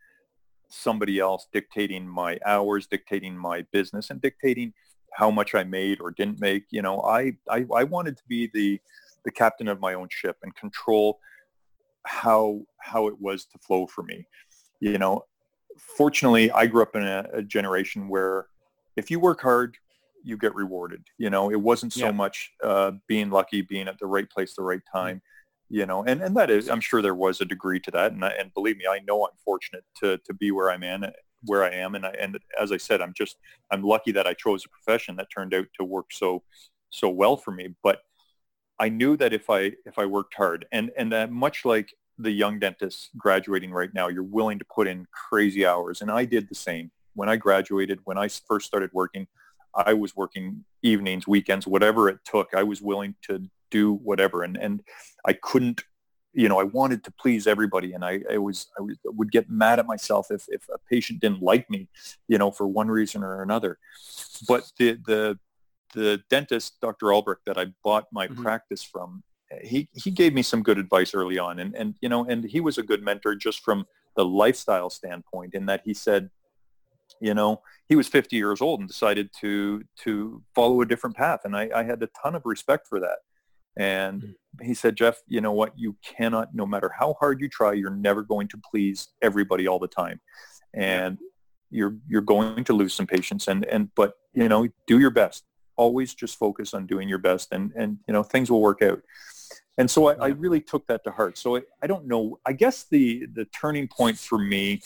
[0.69, 4.73] somebody else dictating my hours, dictating my business, and dictating
[5.13, 6.65] how much I made or didn't make.
[6.71, 8.81] You know, I, I, I wanted to be the,
[9.25, 11.19] the captain of my own ship and control
[12.05, 14.27] how how it was to flow for me.
[14.81, 15.25] You know,
[15.97, 18.47] fortunately, I grew up in a, a generation where
[18.97, 19.77] if you work hard,
[20.23, 21.05] you get rewarded.
[21.19, 22.13] You know, it wasn't so yeah.
[22.13, 24.99] much uh, being lucky, being at the right place, the right mm-hmm.
[24.99, 25.23] time.
[25.71, 28.13] You know, and, and that is, I'm sure there was a degree to that.
[28.13, 31.05] And, and believe me, I know I'm fortunate to, to be where I'm in,
[31.43, 31.95] where I am.
[31.95, 33.37] And I, and as I said, I'm just,
[33.71, 36.43] I'm lucky that I chose a profession that turned out to work so,
[36.89, 37.75] so well for me.
[37.83, 37.99] But
[38.81, 42.31] I knew that if I, if I worked hard and, and that much like the
[42.31, 46.01] young dentists graduating right now, you're willing to put in crazy hours.
[46.01, 49.27] And I did the same when I graduated, when I first started working,
[49.75, 52.55] I was working evenings, weekends, whatever it took.
[52.55, 54.43] I was willing to do whatever.
[54.43, 54.83] And, and
[55.25, 55.83] I couldn't
[56.39, 59.79] you know, I wanted to please everybody, and I, I was I would get mad
[59.79, 61.89] at myself if if a patient didn't like me,
[62.29, 63.79] you know, for one reason or another.
[64.47, 65.39] But the the
[65.95, 67.13] the dentist, Dr.
[67.13, 68.43] Albrecht, that I bought my mm-hmm.
[68.43, 69.23] practice from,
[69.63, 72.61] he he gave me some good advice early on, and and you know, and he
[72.61, 76.29] was a good mentor just from the lifestyle standpoint, in that he said,
[77.21, 81.41] you know, he was 50 years old and decided to to follow a different path,
[81.45, 83.19] and I, I had a ton of respect for that.
[83.79, 84.35] And mm.
[84.63, 85.73] he said, Jeff, you know what?
[85.79, 89.79] You cannot, no matter how hard you try, you're never going to please everybody all
[89.79, 90.21] the time.
[90.75, 91.19] And
[91.71, 95.45] you're, you're going to lose some patients and, and, but, you know, do your best.
[95.79, 99.01] Always just focus on doing your best and, and, you know, things will work out.
[99.79, 101.39] And so I, I really took that to heart.
[101.39, 104.83] So I, I don't know, I guess the, the turning point for me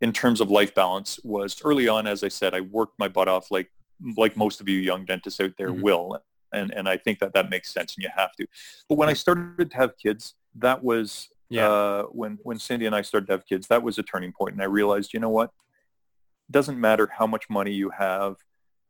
[0.00, 3.28] in terms of life balance was early on, as I said, I worked my butt
[3.28, 3.70] off like
[4.16, 5.82] like most of you young dentists out there mm-hmm.
[5.82, 8.46] will and and I think that that makes sense, and you have to.
[8.88, 11.68] But when I started to have kids, that was yeah.
[11.68, 14.38] Uh, when when Cindy and I started to have kids, that was a turning point.
[14.38, 15.50] point, and I realized, you know what?
[16.48, 18.36] It Doesn't matter how much money you have,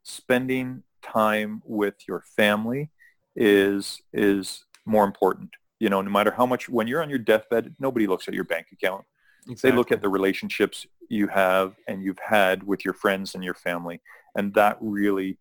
[0.03, 2.91] spending time with your family
[3.37, 5.51] is is more important.
[5.79, 8.45] You know, no matter how much when you're on your deathbed, nobody looks at your
[8.45, 9.05] bank account.
[9.49, 9.71] Exactly.
[9.71, 13.55] They look at the relationships you have and you've had with your friends and your
[13.55, 14.01] family,
[14.35, 15.39] and that really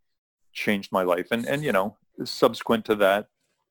[0.53, 1.27] changed my life.
[1.31, 3.27] And and you know, subsequent to that,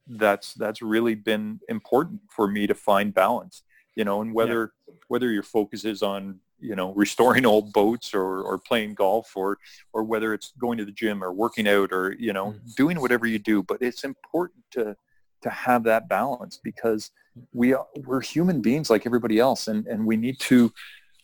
[0.07, 3.63] that's that's really been important for me to find balance.
[3.95, 4.95] You know, and whether yeah.
[5.09, 9.59] whether your focus is on you know restoring old boats or, or playing golf or
[9.93, 12.69] or whether it's going to the gym or working out or you know mm-hmm.
[12.77, 14.97] doing whatever you do but it's important to
[15.43, 17.11] to have that balance because
[17.53, 20.73] we are, we're human beings like everybody else and and we need to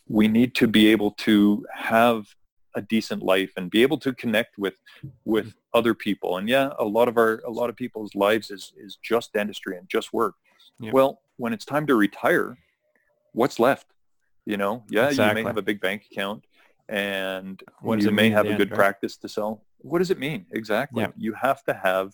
[0.08, 2.26] we need to be able to have
[2.74, 4.74] a decent life and be able to connect with
[5.24, 6.38] with other people.
[6.38, 9.76] And yeah, a lot of our a lot of people's lives is is just dentistry
[9.76, 10.34] and just work.
[10.78, 10.92] Yeah.
[10.92, 12.56] Well, when it's time to retire,
[13.32, 13.86] what's left?
[14.44, 15.40] You know, yeah, exactly.
[15.40, 16.44] you may have a big bank account
[16.88, 19.62] and what you may have a good practice to sell.
[19.78, 20.46] What does it mean?
[20.52, 21.02] Exactly.
[21.02, 21.11] Yeah.
[21.16, 22.12] You have to have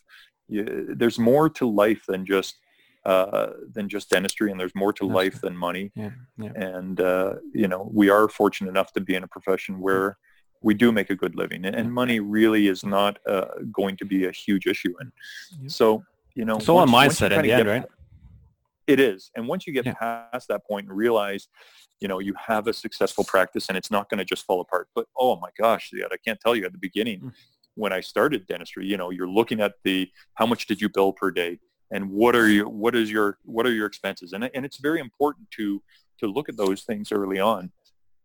[0.49, 2.57] you, there's more to life than just
[3.05, 5.91] uh, than just dentistry, and there's more to That's life than money.
[5.95, 6.53] Yeah, yeah.
[6.55, 10.19] And uh, you know, we are fortunate enough to be in a profession where
[10.61, 14.27] we do make a good living and money really is not uh, going to be
[14.27, 16.03] a huge issue and so
[16.35, 17.85] you know it's all a mindset at the end right
[18.89, 19.95] it is and once you get yeah.
[19.95, 21.49] past that point and realize
[22.01, 24.89] you know you have a successful practice and it's not going to just fall apart
[24.95, 27.33] but oh my gosh i can't tell you at the beginning mm.
[27.75, 31.13] when i started dentistry you know you're looking at the how much did you bill
[31.13, 31.59] per day
[31.91, 35.01] and what are you what is your what are your expenses and, and it's very
[35.01, 35.83] important to
[36.19, 37.71] to look at those things early on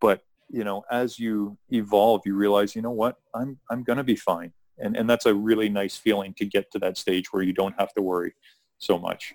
[0.00, 4.04] but you know, as you evolve, you realize, you know what, I'm, I'm going to
[4.04, 4.52] be fine.
[4.78, 7.74] And, and that's a really nice feeling to get to that stage where you don't
[7.78, 8.34] have to worry
[8.78, 9.34] so much.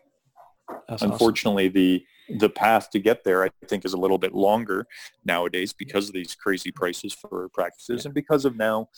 [0.88, 1.74] That's Unfortunately, awesome.
[1.74, 2.06] the
[2.38, 4.86] the path to get there, I think, is a little bit longer
[5.26, 8.10] nowadays because of these crazy prices for practices yeah.
[8.10, 8.90] and because of now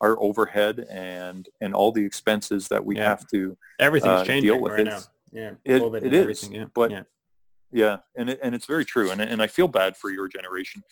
[0.00, 3.08] our overhead and and all the expenses that we yeah.
[3.08, 4.72] have to everything's uh, changing deal with.
[4.72, 5.00] Right now.
[5.32, 6.48] Yeah, it, it is.
[6.50, 6.64] Yeah.
[6.74, 7.02] But yeah.
[7.70, 10.82] yeah, and it, and it's very true, and and I feel bad for your generation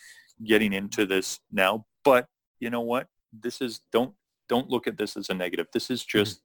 [0.44, 1.86] getting into this now.
[2.04, 2.26] But
[2.60, 3.08] you know what?
[3.32, 4.14] This is don't
[4.48, 5.66] don't look at this as a negative.
[5.72, 6.18] This is mm-hmm.
[6.18, 6.42] just.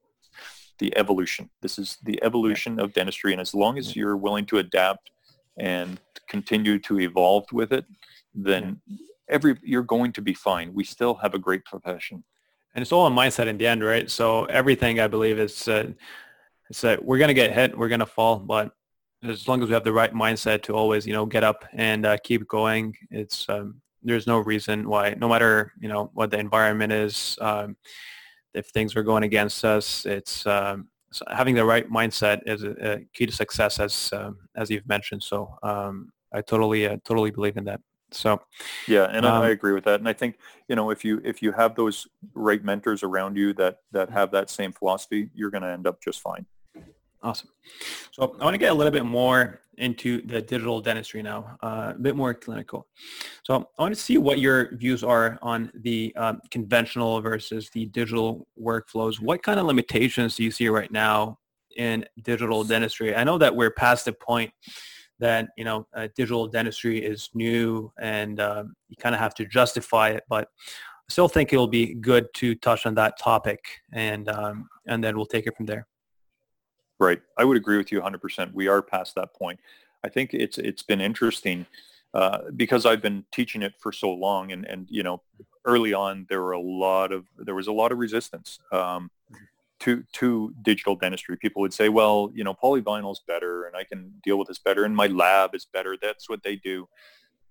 [0.78, 1.50] The evolution.
[1.60, 5.10] This is the evolution of dentistry, and as long as you're willing to adapt
[5.58, 7.84] and continue to evolve with it,
[8.34, 8.80] then
[9.28, 10.74] every you're going to be fine.
[10.74, 12.24] We still have a great profession.
[12.74, 14.10] And it's all a mindset in the end, right?
[14.10, 15.92] So everything I believe is uh,
[16.68, 18.72] it's uh, we're gonna get hit, we're gonna fall, but
[19.22, 22.04] as long as we have the right mindset to always, you know, get up and
[22.04, 26.38] uh, keep going, it's um, there's no reason why, no matter you know what the
[26.38, 27.76] environment is, um,
[28.54, 32.94] if things are going against us, it's um, so having the right mindset is a,
[32.94, 35.22] a key to success, as um, as you've mentioned.
[35.22, 37.80] So um, I totally uh, totally believe in that.
[38.10, 38.40] So
[38.88, 40.00] yeah, and I um, agree with that.
[40.00, 40.38] And I think
[40.68, 44.30] you know if you if you have those right mentors around you that that have
[44.32, 46.46] that same philosophy, you're going to end up just fine.
[47.24, 47.48] Awesome.
[48.12, 51.94] So I want to get a little bit more into the digital dentistry now, uh,
[51.96, 52.86] a bit more clinical.
[53.44, 57.86] So I want to see what your views are on the um, conventional versus the
[57.86, 59.20] digital workflows.
[59.20, 61.38] What kind of limitations do you see right now
[61.78, 63.16] in digital dentistry?
[63.16, 64.52] I know that we're past the point
[65.18, 69.46] that you know uh, digital dentistry is new and um, you kind of have to
[69.46, 70.24] justify it.
[70.28, 75.02] But I still think it'll be good to touch on that topic, and um, and
[75.02, 75.86] then we'll take it from there.
[77.00, 78.52] Right, I would agree with you 100%.
[78.54, 79.58] We are past that point.
[80.04, 81.66] I think it's it's been interesting
[82.12, 85.22] uh, because I've been teaching it for so long, and and you know,
[85.64, 88.58] early on there were a lot of there was a lot of resistance.
[88.70, 89.10] Um,
[89.80, 91.36] to to digital dentistry.
[91.36, 94.58] People would say, well, you know, polyvinyl is better and I can deal with this
[94.58, 95.96] better and my lab is better.
[96.00, 96.88] That's what they do.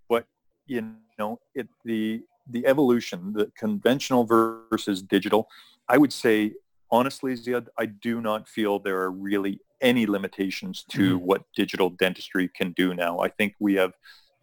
[0.10, 0.26] But
[0.66, 5.48] you know, it the the evolution, the conventional versus digital,
[5.88, 6.54] I would say
[6.94, 11.26] honestly, Ziad, I do not feel there are really any limitations to mm-hmm.
[11.26, 13.20] what digital dentistry can do now.
[13.20, 13.94] I think we have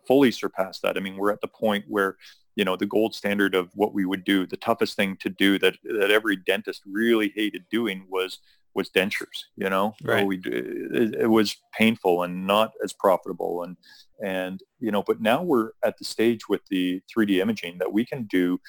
[0.06, 0.96] fully surpassed that.
[0.96, 2.16] I mean, we're at the point where
[2.56, 5.56] you know the gold standard of what we would do the toughest thing to do
[5.60, 8.40] that that every dentist really hated doing was
[8.74, 10.26] was dentures you know right.
[10.26, 13.76] we it, it, was painful and not as profitable and
[14.22, 18.04] and you know but now we're at the stage with the 3d imaging that we
[18.04, 18.60] can do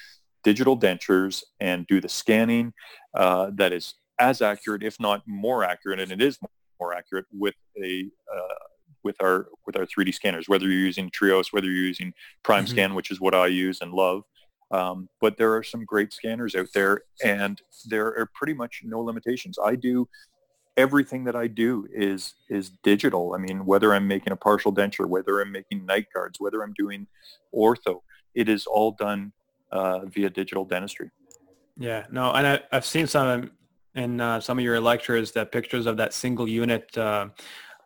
[0.44, 2.74] digital dentures and do the scanning
[3.16, 6.38] uh, that is as accurate if not more accurate and it is
[6.80, 8.66] more accurate with a uh,
[9.04, 12.72] with our with our 3D scanners, whether you're using Trios, whether you're using Prime mm-hmm.
[12.72, 14.24] Scan, which is what I use and love.
[14.72, 19.02] Um, but there are some great scanners out there, and there are pretty much no
[19.02, 19.58] limitations.
[19.64, 20.08] I do
[20.78, 23.34] everything that I do is is digital.
[23.34, 26.74] I mean, whether I'm making a partial denture, whether I'm making night guards, whether I'm
[26.78, 27.08] doing
[27.54, 28.02] ortho,
[28.34, 29.34] it is all done
[29.72, 31.10] uh, via digital dentistry.
[31.78, 33.52] Yeah, no, and I, have seen some
[33.96, 37.28] in uh, some of your lectures that pictures of that single unit uh,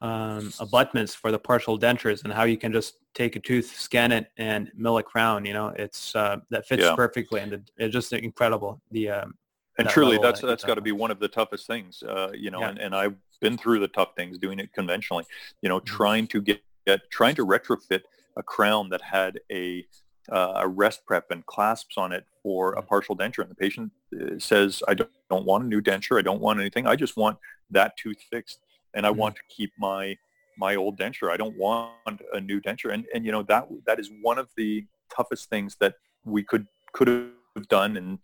[0.01, 4.11] um, abutments for the partial dentures and how you can just take a tooth, scan
[4.11, 5.45] it, and mill a crown.
[5.45, 6.95] You know, it's uh, that fits yeah.
[6.95, 8.81] perfectly, and it's just incredible.
[8.91, 9.35] The um,
[9.77, 12.03] and that truly, that's that that's got to be one of the toughest things.
[12.03, 12.69] Uh, you know, yeah.
[12.69, 15.25] and, and I've been through the tough things doing it conventionally.
[15.61, 15.95] You know, mm-hmm.
[15.95, 18.01] trying to get, get trying to retrofit
[18.37, 19.85] a crown that had a
[20.31, 22.87] uh, a rest prep and clasps on it for a mm-hmm.
[22.87, 26.19] partial denture, and the patient uh, says, "I don't, don't want a new denture.
[26.19, 26.87] I don't want anything.
[26.87, 27.37] I just want
[27.71, 28.59] that tooth fixed."
[28.95, 29.19] and I mm-hmm.
[29.19, 30.17] want to keep my
[30.57, 31.29] my old denture.
[31.29, 32.93] I don't want a new denture.
[32.93, 34.85] And and you know that that is one of the
[35.15, 38.19] toughest things that we could could have done and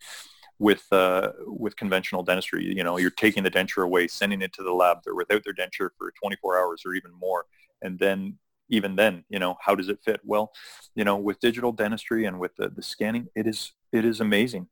[0.58, 2.64] with uh, with conventional dentistry.
[2.64, 4.98] You know, you're taking the denture away, sending it to the lab.
[5.04, 7.46] They're without their denture for 24 hours or even more,
[7.82, 10.20] and then even then, you know, how does it fit?
[10.24, 10.52] Well,
[10.94, 14.68] you know, with digital dentistry and with the, the scanning, it is it is amazing.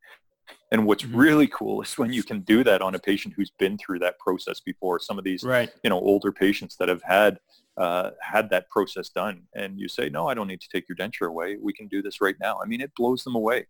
[0.72, 1.16] And what's mm-hmm.
[1.16, 4.18] really cool is when you can do that on a patient who's been through that
[4.18, 5.00] process before.
[5.00, 5.70] Some of these, right.
[5.82, 7.38] you know, older patients that have had
[7.76, 10.96] uh, had that process done, and you say, "No, I don't need to take your
[10.96, 11.56] denture away.
[11.60, 13.66] We can do this right now." I mean, it blows them away.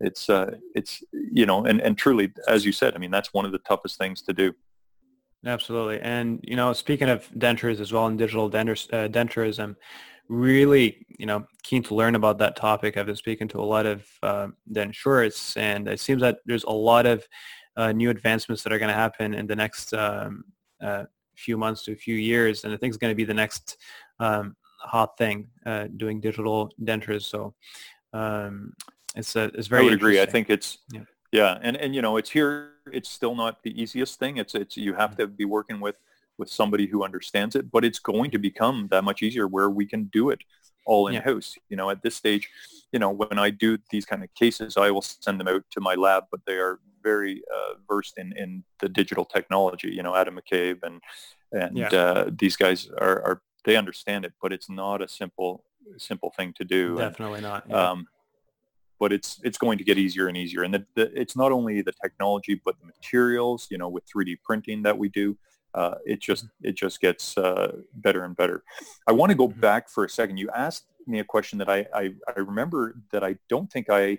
[0.00, 3.44] It's uh, it's you know, and and truly, as you said, I mean, that's one
[3.44, 4.54] of the toughest things to do.
[5.44, 9.76] Absolutely, and you know, speaking of dentures as well and digital dentures, uh, denturism,
[10.28, 12.96] really, you know, keen to learn about that topic.
[12.96, 16.70] I've been speaking to a lot of uh, insurers, and it seems that there's a
[16.70, 17.26] lot of
[17.76, 20.44] uh, new advancements that are going to happen in the next um,
[20.82, 21.04] uh,
[21.36, 23.76] few months to a few years, and I think it's going to be the next
[24.18, 27.22] um, hot thing, uh, doing digital dentures.
[27.22, 27.54] So
[28.12, 28.72] um,
[29.14, 29.82] it's a, it's very.
[29.82, 30.20] I would agree.
[30.20, 31.02] I think it's yeah.
[31.36, 32.52] Yeah, and and you know, it's here.
[32.98, 34.38] It's still not the easiest thing.
[34.42, 35.32] It's it's you have mm-hmm.
[35.32, 35.98] to be working with
[36.38, 39.86] with somebody who understands it, but it's going to become that much easier where we
[39.86, 40.40] can do it
[40.86, 41.54] all in-house.
[41.56, 41.62] Yeah.
[41.70, 42.48] You know, at this stage,
[42.92, 45.80] you know, when I do these kind of cases, I will send them out to
[45.80, 49.90] my lab, but they are very uh, versed in, in the digital technology.
[49.90, 51.00] You know, Adam McCabe and
[51.52, 51.88] and yeah.
[51.88, 55.64] uh, these guys are, are they understand it, but it's not a simple
[55.98, 56.96] simple thing to do.
[56.96, 57.64] Definitely and, not.
[57.68, 57.90] Yeah.
[57.90, 58.06] Um,
[58.98, 60.62] but it's it's going to get easier and easier.
[60.62, 63.66] And the, the, it's not only the technology, but the materials.
[63.70, 65.36] You know, with 3D printing that we do,
[65.74, 66.68] uh, it just mm-hmm.
[66.68, 68.64] it just gets uh, better and better.
[69.06, 69.60] I want to go mm-hmm.
[69.60, 70.38] back for a second.
[70.38, 74.18] You asked me a question that I, I, I remember that I don't think I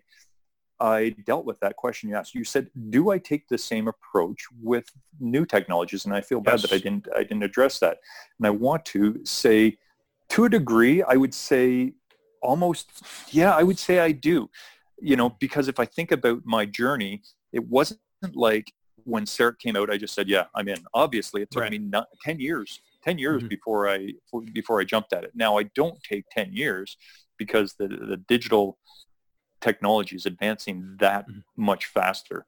[0.80, 2.36] I dealt with that question you asked.
[2.36, 4.86] You said, "Do I take the same approach with
[5.20, 7.98] new technologies?" And I feel bad that I didn't I didn't address that.
[8.40, 9.78] And I want to say,
[10.30, 11.94] to a degree, I would say
[12.42, 14.50] almost, yeah, I would say I do.
[15.00, 17.22] You know, because if I think about my journey,
[17.54, 18.00] it wasn't
[18.34, 18.72] like
[19.04, 20.84] when CEREC came out, I just said, yeah, I'm in.
[20.94, 21.72] Obviously, it took right.
[21.72, 23.50] me not, 10 years, 10 years mm-hmm.
[23.50, 24.14] before I
[24.54, 25.32] before I jumped at it.
[25.34, 26.98] Now I don't take 10 years
[27.38, 28.78] because the, the digital
[29.62, 31.40] technology is advancing that mm-hmm.
[31.56, 32.46] much faster.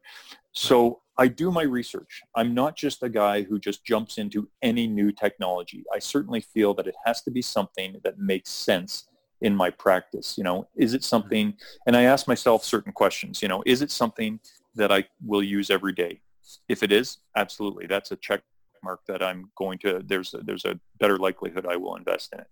[0.51, 2.21] So I do my research.
[2.35, 5.83] I'm not just a guy who just jumps into any new technology.
[5.93, 9.08] I certainly feel that it has to be something that makes sense
[9.41, 10.37] in my practice.
[10.37, 11.03] You know, is it mm-hmm.
[11.03, 11.53] something,
[11.85, 14.39] and I ask myself certain questions, you know, is it something
[14.75, 16.21] that I will use every day?
[16.67, 18.41] If it is, absolutely, that's a check
[18.83, 22.39] mark that I'm going to there's a, there's a better likelihood I will invest in
[22.39, 22.47] it.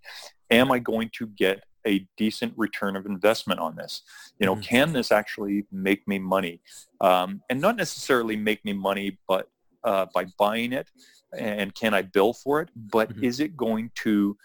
[0.52, 4.02] Am I going to get a decent return of investment on this?
[4.40, 4.62] You know, mm-hmm.
[4.62, 6.62] can this actually make me money?
[7.02, 9.50] Um, and not necessarily make me money, but
[9.84, 10.90] uh, by buying it,
[11.38, 12.70] and can I bill for it?
[12.76, 13.24] But mm-hmm.
[13.24, 14.38] is it going to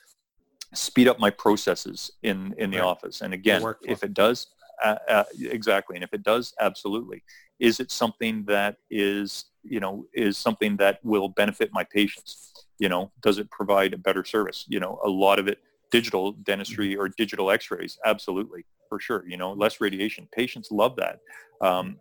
[0.75, 2.87] speed up my processes in in the right.
[2.87, 3.21] office?
[3.21, 4.49] And again, if it does,
[4.83, 7.23] uh, uh, exactly, and if it does, absolutely.
[7.61, 12.67] Is it something that is you know is something that will benefit my patients?
[12.79, 14.65] You know, does it provide a better service?
[14.69, 15.59] You know, a lot of it
[15.93, 17.01] digital dentistry mm-hmm.
[17.01, 21.21] or digital x-rays absolutely for sure you know less radiation patients love that
[21.61, 21.97] um,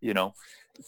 [0.00, 0.34] you know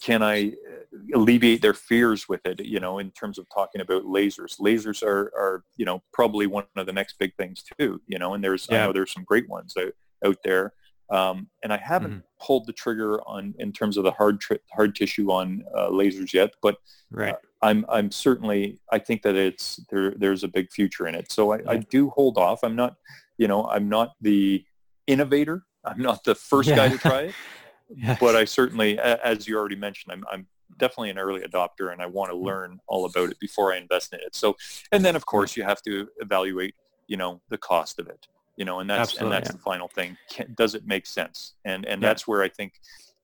[0.01, 4.03] can i uh, alleviate their fears with it you know in terms of talking about
[4.03, 8.19] lasers lasers are are you know probably one of the next big things too you
[8.19, 8.83] know and there's yeah.
[8.83, 9.93] i know there's some great ones out,
[10.25, 10.73] out there
[11.11, 12.45] um, and I haven't mm-hmm.
[12.45, 16.33] pulled the trigger on in terms of the hard tri- hard tissue on uh, lasers
[16.33, 16.77] yet, but
[17.11, 17.33] right.
[17.33, 21.31] Uh, I'm I'm certainly I think that it's there there's a big future in it.
[21.31, 21.71] So I, yeah.
[21.71, 22.61] I do hold off.
[22.63, 22.95] I'm not
[23.37, 24.63] you know I'm not the
[25.05, 25.63] innovator.
[25.83, 26.75] I'm not the first yeah.
[26.75, 27.35] guy to try it,
[27.95, 28.17] yes.
[28.19, 32.05] but I certainly, as you already mentioned, I'm I'm definitely an early adopter and I
[32.05, 32.45] want to mm-hmm.
[32.45, 34.35] learn all about it before I invest in it.
[34.35, 34.55] So,
[34.91, 36.75] and then of course you have to evaluate,
[37.07, 38.27] you know, the cost of it
[38.57, 39.57] you know, and that's Absolutely, and that's yeah.
[39.57, 40.17] the final thing.
[40.29, 41.53] Can, does it make sense?
[41.65, 42.09] And and yeah.
[42.09, 42.73] that's where I think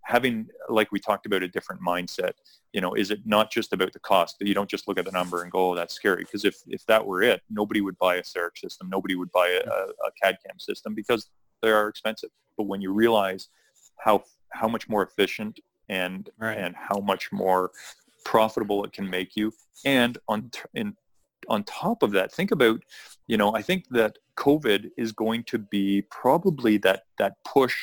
[0.04, 2.32] having, like we talked about, a different mindset.
[2.74, 4.40] You know, is it not just about the cost?
[4.40, 6.56] That you don't just look at the number and go, "Oh, that's scary." Because if
[6.68, 8.90] if that were it, nobody would buy a CEREC system.
[8.90, 11.30] Nobody would buy a, a CAD CAM system because
[11.62, 12.30] they are expensive.
[12.58, 13.50] But when you realize
[14.00, 16.58] how how much more efficient and right.
[16.58, 17.72] and how much more
[18.26, 19.54] profitable it can make you,
[19.86, 20.96] and on in
[21.48, 22.82] on top of that, think about,
[23.28, 27.76] you know, I think that COVID is going to be probably that that push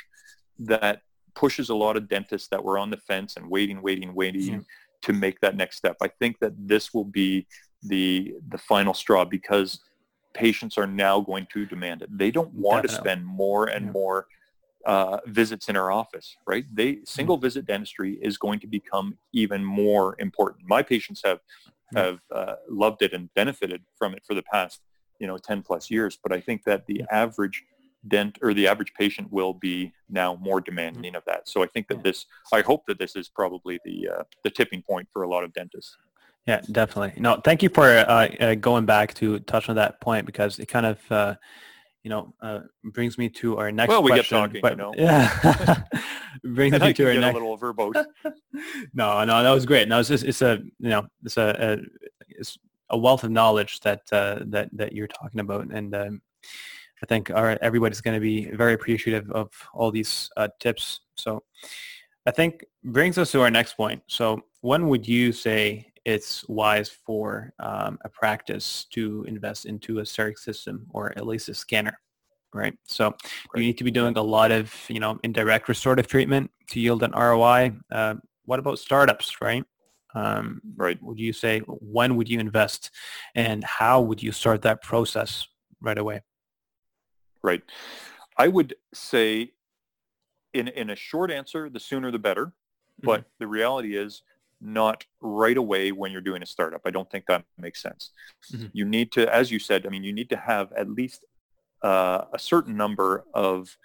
[0.58, 1.02] that
[1.34, 4.60] pushes a lot of dentists that were on the fence and waiting, waiting, waiting yeah.
[5.02, 5.96] to make that next step.
[6.00, 7.46] I think that this will be
[7.82, 9.80] the the final straw because
[10.32, 12.16] patients are now going to demand it.
[12.16, 12.96] They don't want Definitely.
[12.96, 13.92] to spend more and yeah.
[13.92, 14.26] more
[14.87, 16.64] uh, visits in our office, right?
[16.72, 20.68] They single visit dentistry is going to become even more important.
[20.68, 21.41] My patients have
[21.95, 24.80] have uh, loved it and benefited from it for the past,
[25.20, 26.18] you know, 10 plus years.
[26.20, 27.62] But I think that the average
[28.09, 31.16] dent or the average patient will be now more demanding mm-hmm.
[31.16, 31.49] of that.
[31.49, 34.82] So I think that this, I hope that this is probably the uh, the tipping
[34.82, 35.97] point for a lot of dentists.
[36.47, 37.20] Yeah, definitely.
[37.20, 40.66] No, thank you for uh, uh, going back to touch on that point because it
[40.66, 41.35] kind of, uh,
[42.05, 43.88] you know, uh, brings me to our next.
[43.88, 44.94] Well, we question, get talking, but, you know.
[44.96, 45.82] Yeah,
[46.44, 47.30] brings me to our next.
[47.30, 48.05] A little verbose.
[48.94, 49.88] no, no, that was great.
[49.88, 52.59] No, it's just, it's a you know it's a, a it's
[52.90, 56.22] a wealth of knowledge that uh, that that you're talking about, and um,
[57.02, 61.00] I think our everybody's going to be very appreciative of all these uh, tips.
[61.14, 61.42] So,
[62.26, 64.02] I think brings us to our next point.
[64.09, 70.02] So, when would you say it's wise for um, a practice to invest into a
[70.02, 71.98] CEREC system or at least a scanner?
[72.55, 72.74] right?
[72.84, 73.11] So
[73.48, 73.61] Great.
[73.61, 77.02] you need to be doing a lot of, you know, indirect restorative treatment to yield
[77.02, 77.72] an ROI.
[77.90, 78.14] Uh,
[78.46, 79.64] what about startups, right?
[80.14, 81.02] Um, right.
[81.02, 82.90] Would you say when would you invest,
[83.34, 85.46] and how would you start that process
[85.80, 86.22] right away?
[87.42, 87.62] Right.
[88.38, 89.52] I would say,
[90.52, 92.52] in in a short answer, the sooner the better.
[93.02, 93.28] But mm-hmm.
[93.40, 94.22] the reality is,
[94.64, 96.80] not right away when you're doing a startup.
[96.86, 98.10] I don't think that makes sense.
[98.52, 98.66] Mm-hmm.
[98.72, 101.24] You need to, as you said, I mean, you need to have at least
[101.82, 103.76] uh, a certain number of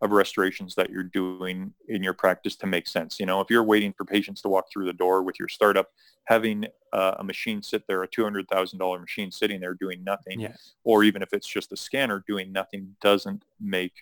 [0.00, 3.20] of restorations that you're doing in your practice to make sense.
[3.20, 5.90] You know, if you're waiting for patients to walk through the door with your startup,
[6.24, 10.02] having uh, a machine sit there, a two hundred thousand dollar machine sitting there doing
[10.02, 10.72] nothing, yes.
[10.82, 13.92] or even if it's just a scanner doing nothing, doesn't make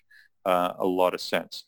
[0.45, 1.65] uh, a lot of sense.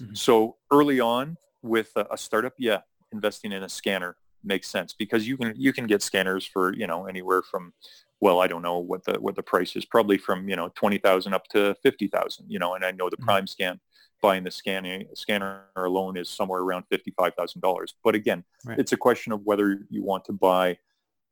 [0.00, 0.14] Mm-hmm.
[0.14, 2.80] So early on with a, a startup, yeah,
[3.12, 6.86] investing in a scanner makes sense because you can you can get scanners for you
[6.86, 7.72] know anywhere from
[8.20, 10.98] well, I don't know what the what the price is, probably from you know twenty
[10.98, 12.46] thousand up to fifty thousand.
[12.48, 13.24] You know, and I know the mm-hmm.
[13.24, 13.80] Prime Scan
[14.22, 17.94] buying the scanning scanner alone is somewhere around fifty five thousand dollars.
[18.04, 18.78] But again, right.
[18.78, 20.78] it's a question of whether you want to buy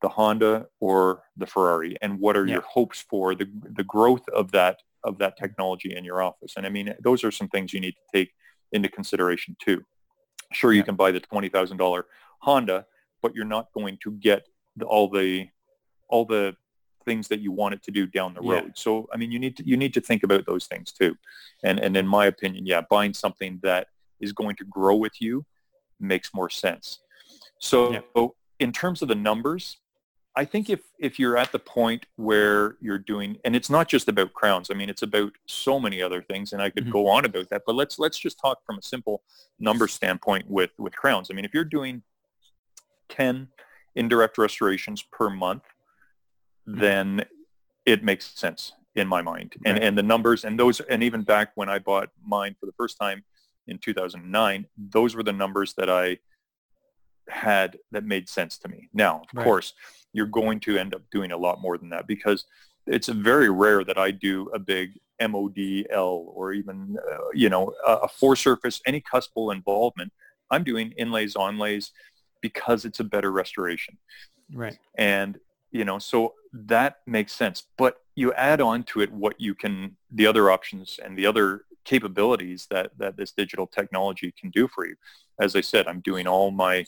[0.00, 2.54] the Honda or the Ferrari, and what are yeah.
[2.54, 6.54] your hopes for the the growth of that of that technology in your office.
[6.56, 8.32] And I mean, those are some things you need to take
[8.72, 9.84] into consideration too.
[10.52, 12.06] Sure, you can buy the twenty thousand dollar
[12.40, 12.86] Honda,
[13.22, 14.46] but you're not going to get
[14.76, 15.48] the, all the
[16.08, 16.56] all the
[17.04, 18.64] things that you want it to do down the road.
[18.66, 18.72] Yeah.
[18.74, 21.16] So I mean, you need to you need to think about those things too.
[21.62, 23.88] And and in my opinion, yeah, buying something that
[24.20, 25.44] is going to grow with you
[26.00, 27.00] makes more sense.
[27.58, 28.26] So yeah.
[28.60, 29.78] in terms of the numbers,
[30.38, 34.06] I think if if you're at the point where you're doing, and it's not just
[34.08, 34.70] about crowns.
[34.70, 36.92] I mean, it's about so many other things, and I could mm-hmm.
[36.92, 37.62] go on about that.
[37.66, 39.24] But let's let's just talk from a simple
[39.58, 41.28] number standpoint with with crowns.
[41.28, 42.04] I mean, if you're doing
[43.08, 43.48] ten
[43.96, 45.64] indirect restorations per month,
[46.68, 46.78] mm-hmm.
[46.78, 47.24] then
[47.84, 49.56] it makes sense in my mind.
[49.64, 52.74] And and the numbers and those and even back when I bought mine for the
[52.76, 53.24] first time
[53.66, 56.18] in 2009, those were the numbers that I
[57.28, 58.88] had that made sense to me.
[58.92, 59.44] Now, of right.
[59.44, 59.74] course,
[60.12, 62.44] you're going to end up doing a lot more than that because
[62.86, 67.92] it's very rare that I do a big MODL or even, uh, you know, a,
[67.94, 70.12] a four surface, any cuspal involvement.
[70.50, 71.90] I'm doing inlays, onlays
[72.40, 73.98] because it's a better restoration.
[74.52, 74.78] Right.
[74.96, 75.38] And,
[75.70, 77.64] you know, so that makes sense.
[77.76, 81.64] But you add on to it what you can, the other options and the other
[81.84, 84.94] capabilities that, that this digital technology can do for you.
[85.40, 86.86] As I said, I'm doing all my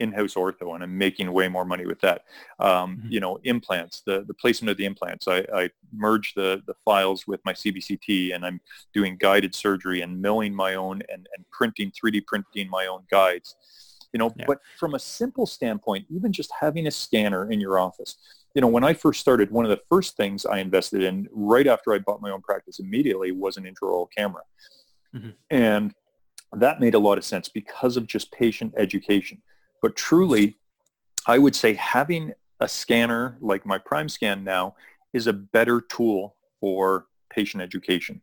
[0.00, 2.22] in-house ortho and I'm making way more money with that.
[2.58, 3.12] Um, mm-hmm.
[3.12, 5.26] You know, implants, the, the placement of the implants.
[5.28, 8.60] I, I merge the, the files with my CBCT and I'm
[8.94, 13.56] doing guided surgery and milling my own and, and printing, 3D printing my own guides.
[14.12, 14.44] You know, yeah.
[14.46, 18.16] but from a simple standpoint, even just having a scanner in your office,
[18.54, 21.66] you know, when I first started, one of the first things I invested in right
[21.66, 24.42] after I bought my own practice immediately was an intraoral camera.
[25.14, 25.30] Mm-hmm.
[25.50, 25.94] And
[26.52, 29.42] that made a lot of sense because of just patient education.
[29.82, 30.58] But truly,
[31.26, 34.74] I would say having a scanner like my Prime Scan now
[35.12, 38.20] is a better tool for patient education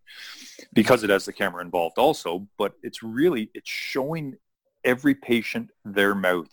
[0.74, 4.36] because it has the camera involved also, but it's really, it's showing
[4.84, 6.50] every patient their mouth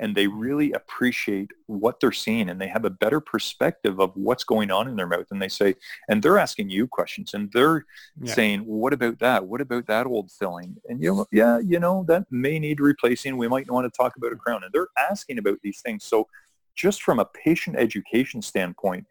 [0.00, 4.44] and they really appreciate what they're seeing and they have a better perspective of what's
[4.44, 5.74] going on in their mouth and they say
[6.08, 7.84] and they're asking you questions and they're
[8.20, 8.34] yeah.
[8.34, 9.46] saying well, what about that?
[9.46, 10.76] What about that old filling?
[10.88, 13.36] And you know yeah you know that may need replacing.
[13.36, 16.04] We might want to talk about a crown and they're asking about these things.
[16.04, 16.28] So
[16.74, 19.06] just from a patient education standpoint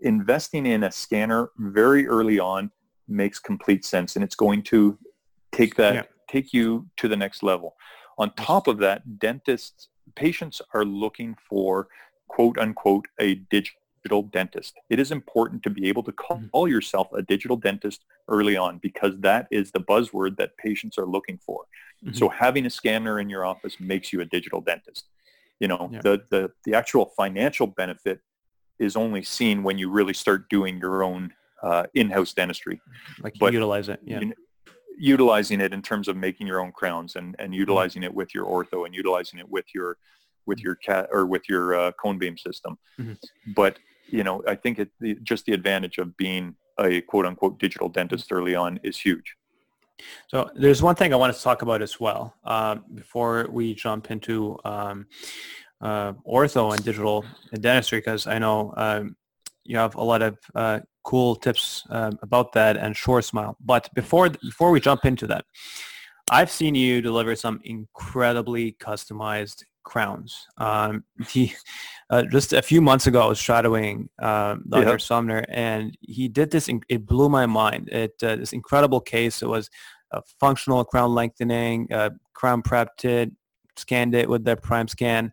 [0.00, 2.70] investing in a scanner very early on
[3.08, 4.98] makes complete sense and it's going to
[5.52, 6.02] take that yeah.
[6.28, 7.76] take you to the next level.
[8.18, 11.88] On top of that dentists patients are looking for
[12.28, 14.74] quote unquote a digital dentist.
[14.88, 16.68] It is important to be able to call mm-hmm.
[16.68, 21.38] yourself a digital dentist early on because that is the buzzword that patients are looking
[21.44, 21.64] for.
[22.04, 22.14] Mm-hmm.
[22.14, 25.06] So having a scanner in your office makes you a digital dentist.
[25.60, 26.00] You know, yeah.
[26.02, 28.20] the, the, the actual financial benefit
[28.78, 31.32] is only seen when you really start doing your own
[31.62, 32.80] uh, in-house dentistry.
[33.20, 34.00] Like but, utilize it.
[34.04, 34.20] Yeah.
[34.20, 34.34] You know,
[34.98, 37.60] utilizing it in terms of making your own crowns and, and mm-hmm.
[37.60, 39.98] utilizing it with your ortho and utilizing it with your
[40.46, 42.78] with your cat or with your uh, cone beam system.
[43.00, 43.52] Mm-hmm.
[43.54, 43.78] But
[44.08, 47.88] you know, I think it the, just the advantage of being a quote unquote digital
[47.88, 49.36] dentist early on is huge.
[50.28, 54.10] So there's one thing I want to talk about as well uh, before we jump
[54.10, 55.06] into um,
[55.80, 59.16] uh, ortho and digital dentistry because I know um,
[59.64, 63.54] you have a lot of uh, cool tips um, about that and SureSmile.
[63.60, 65.44] But before before we jump into that,
[66.30, 70.46] I've seen you deliver some incredibly customized crowns.
[70.58, 71.54] Um, he,
[72.10, 74.90] uh, just a few months ago, I was shadowing uh, Dr.
[74.90, 74.96] Yeah.
[74.98, 76.68] Sumner, and he did this.
[76.68, 77.88] it blew my mind.
[77.90, 79.42] It uh, this incredible case.
[79.42, 79.70] It was
[80.10, 83.30] a functional crown lengthening, uh, crown prepped it,
[83.76, 85.30] scanned it with the Primescan,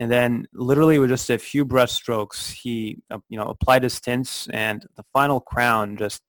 [0.00, 4.00] and then literally with just a few brush strokes, he, uh, you know, applied his
[4.00, 6.22] tints and the final crown just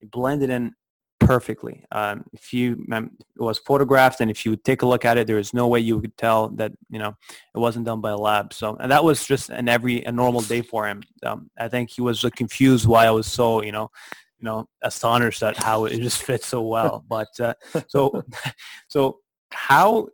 [0.00, 0.72] blended in
[1.18, 1.84] perfectly.
[1.90, 5.26] Um, if you um, it was photographed and if you take a look at it,
[5.26, 7.16] there is no way you could tell that you know
[7.54, 8.52] it wasn't done by a lab.
[8.52, 11.02] So and that was just an every a normal day for him.
[11.24, 13.90] Um, I think he was confused why I was so you know
[14.38, 17.04] you know astonished at how it just fits so well.
[17.08, 17.54] But uh,
[17.88, 18.22] so
[18.88, 19.18] so
[19.50, 20.08] how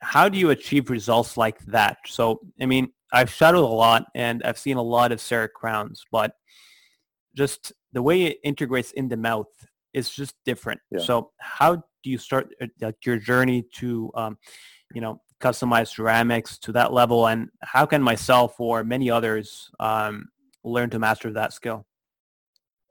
[0.00, 1.98] how do you achieve results like that?
[2.06, 6.04] So, I mean, I've shadowed a lot and I've seen a lot of CEREC crowns,
[6.12, 6.32] but
[7.34, 9.48] just the way it integrates in the mouth
[9.92, 10.80] is just different.
[10.90, 11.00] Yeah.
[11.00, 14.38] So how do you start uh, like your journey to, um,
[14.94, 17.28] you know, customize ceramics to that level?
[17.28, 20.28] And how can myself or many others um,
[20.64, 21.86] learn to master that skill?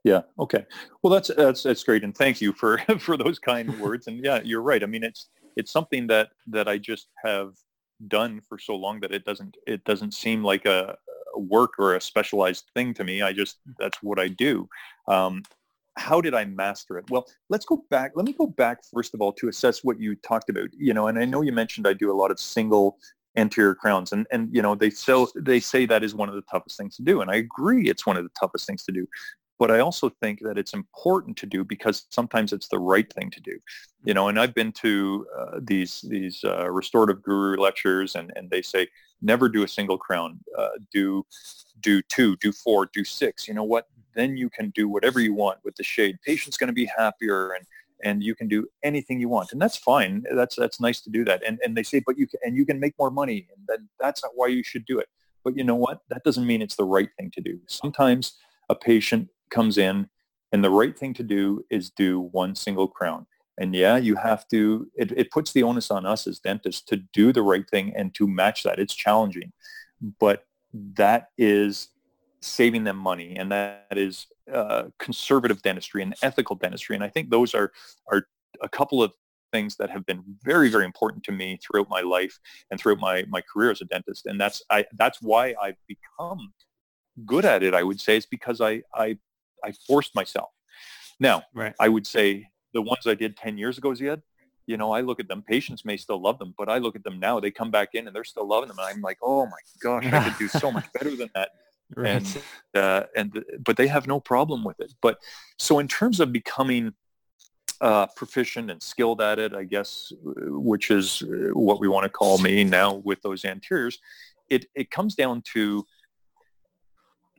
[0.04, 0.22] Yeah.
[0.38, 0.64] Okay.
[1.02, 4.06] Well, that's that's that's great, and thank you for for those kind words.
[4.06, 4.82] And yeah, you're right.
[4.82, 5.28] I mean, it's
[5.58, 7.54] it's something that that I just have
[8.06, 10.96] done for so long that it doesn't it doesn't seem like a,
[11.34, 13.20] a work or a specialized thing to me.
[13.20, 14.68] I just that's what I do.
[15.08, 15.42] Um,
[15.96, 17.10] how did I master it?
[17.10, 18.12] Well, let's go back.
[18.14, 20.68] Let me go back first of all to assess what you talked about.
[20.78, 22.98] You know, and I know you mentioned I do a lot of single
[23.36, 26.42] anterior crowns and and you know they so they say that is one of the
[26.50, 29.06] toughest things to do and i agree it's one of the toughest things to do
[29.58, 33.30] but I also think that it's important to do because sometimes it's the right thing
[33.30, 33.58] to do.
[34.04, 38.48] You know, and I've been to uh, these these uh, restorative guru lectures, and and
[38.50, 38.88] they say
[39.20, 40.38] never do a single crown.
[40.56, 41.26] Uh, do
[41.80, 43.48] do two, do four, do six.
[43.48, 43.88] You know what?
[44.14, 46.18] Then you can do whatever you want with the shade.
[46.24, 47.66] Patient's going to be happier, and
[48.04, 51.24] and you can do anything you want and that's fine that's that's nice to do
[51.24, 53.66] that and and they say but you can and you can make more money and
[53.66, 55.08] then that's not why you should do it
[55.42, 58.34] but you know what that doesn't mean it's the right thing to do sometimes
[58.68, 60.08] a patient comes in
[60.52, 63.26] and the right thing to do is do one single crown
[63.58, 66.96] and yeah you have to it, it puts the onus on us as dentists to
[67.12, 69.52] do the right thing and to match that it's challenging
[70.20, 71.88] but that is
[72.40, 76.94] saving them money and that is uh, conservative dentistry and ethical dentistry.
[76.94, 77.72] And I think those are,
[78.10, 78.26] are
[78.62, 79.12] a couple of
[79.52, 82.38] things that have been very, very important to me throughout my life
[82.70, 84.26] and throughout my, my career as a dentist.
[84.26, 86.52] And that's, I, that's why I've become
[87.24, 89.18] good at it, I would say, is because I, I,
[89.64, 90.50] I forced myself.
[91.20, 91.74] Now, right.
[91.80, 94.22] I would say the ones I did 10 years ago, Ziad,
[94.66, 97.02] you know, I look at them, patients may still love them, but I look at
[97.02, 98.78] them now, they come back in and they're still loving them.
[98.78, 101.50] And I'm like, oh my gosh, I could do so much better than that.
[101.96, 102.10] Right.
[102.10, 102.42] And,
[102.74, 104.92] uh, and, but they have no problem with it.
[105.00, 105.18] But
[105.58, 106.92] so in terms of becoming
[107.80, 112.38] uh, proficient and skilled at it, I guess, which is what we want to call
[112.38, 113.98] me now with those anteriors,
[114.50, 115.86] it, it comes down to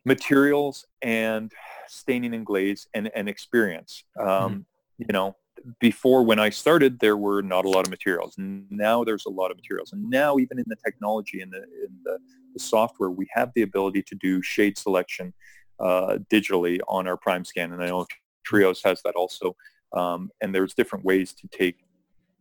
[0.05, 1.51] materials and
[1.87, 4.03] staining and glaze and, and experience.
[4.19, 4.59] Um, mm-hmm.
[4.97, 5.35] You know,
[5.79, 8.35] before when I started, there were not a lot of materials.
[8.37, 9.93] Now there's a lot of materials.
[9.93, 12.17] And now even in the technology and the, in the
[12.53, 15.33] the software, we have the ability to do shade selection
[15.79, 17.71] uh, digitally on our prime scan.
[17.71, 18.07] And I know
[18.43, 19.55] Trios has that also.
[19.93, 21.77] Um, and there's different ways to take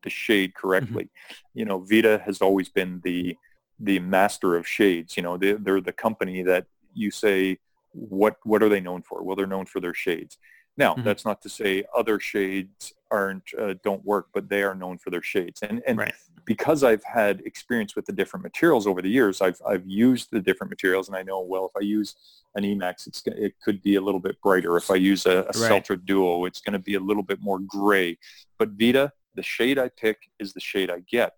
[0.02, 1.04] the shade correctly.
[1.04, 1.58] Mm-hmm.
[1.58, 3.36] You know, Vita has always been the
[3.80, 5.16] the master of shades.
[5.16, 7.58] You know, they, they're the company that you say,
[7.92, 9.22] what what are they known for?
[9.22, 10.38] Well, they're known for their shades.
[10.76, 11.04] Now, mm-hmm.
[11.04, 15.10] that's not to say other shades aren't uh, don't work, but they are known for
[15.10, 15.62] their shades.
[15.62, 16.14] And and right
[16.48, 20.40] because I've had experience with the different materials over the years, I've, I've used the
[20.40, 22.14] different materials and I know, well, if I use
[22.54, 24.74] an Emax, it's, it could be a little bit brighter.
[24.78, 26.06] If I use a, a right.
[26.06, 28.16] Duo, it's going to be a little bit more gray.
[28.58, 31.34] But Vita, the shade I pick is the shade I get.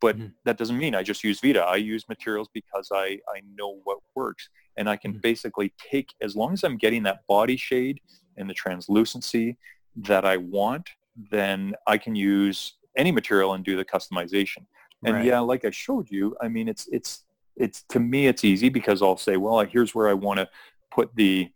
[0.00, 0.28] But mm-hmm.
[0.44, 1.62] that doesn't mean I just use Vita.
[1.64, 4.48] I use materials because I, I know what works.
[4.76, 5.20] And I can mm-hmm.
[5.20, 8.00] basically take, as long as I'm getting that body shade
[8.36, 9.56] and the translucency
[9.96, 10.90] that I want,
[11.30, 14.66] then I can use any material and do the customization.
[15.04, 15.24] And right.
[15.24, 17.24] yeah, like I showed you, I mean, it's it's
[17.56, 20.48] it's to me it's easy because I'll say, well, here's where I want to
[20.90, 21.50] put the,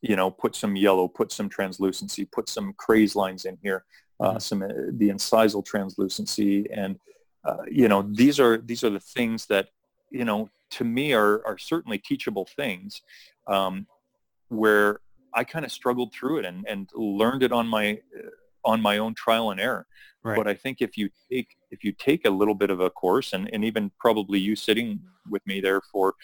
[0.00, 3.84] you know, put some yellow, put some translucency, put some craze lines in here,
[4.20, 4.38] uh, mm-hmm.
[4.38, 6.98] some uh, the incisal translucency, and
[7.44, 9.68] uh, you know, these are these are the things that
[10.10, 13.02] you know to me are are certainly teachable things,
[13.46, 13.86] um,
[14.48, 15.00] where
[15.34, 17.98] I kind of struggled through it and and learned it on my
[18.64, 19.86] on my own trial and error.
[20.22, 20.36] Right.
[20.36, 23.32] But I think if you take if you take a little bit of a course,
[23.32, 25.00] and, and even probably you sitting
[25.30, 26.14] with me there for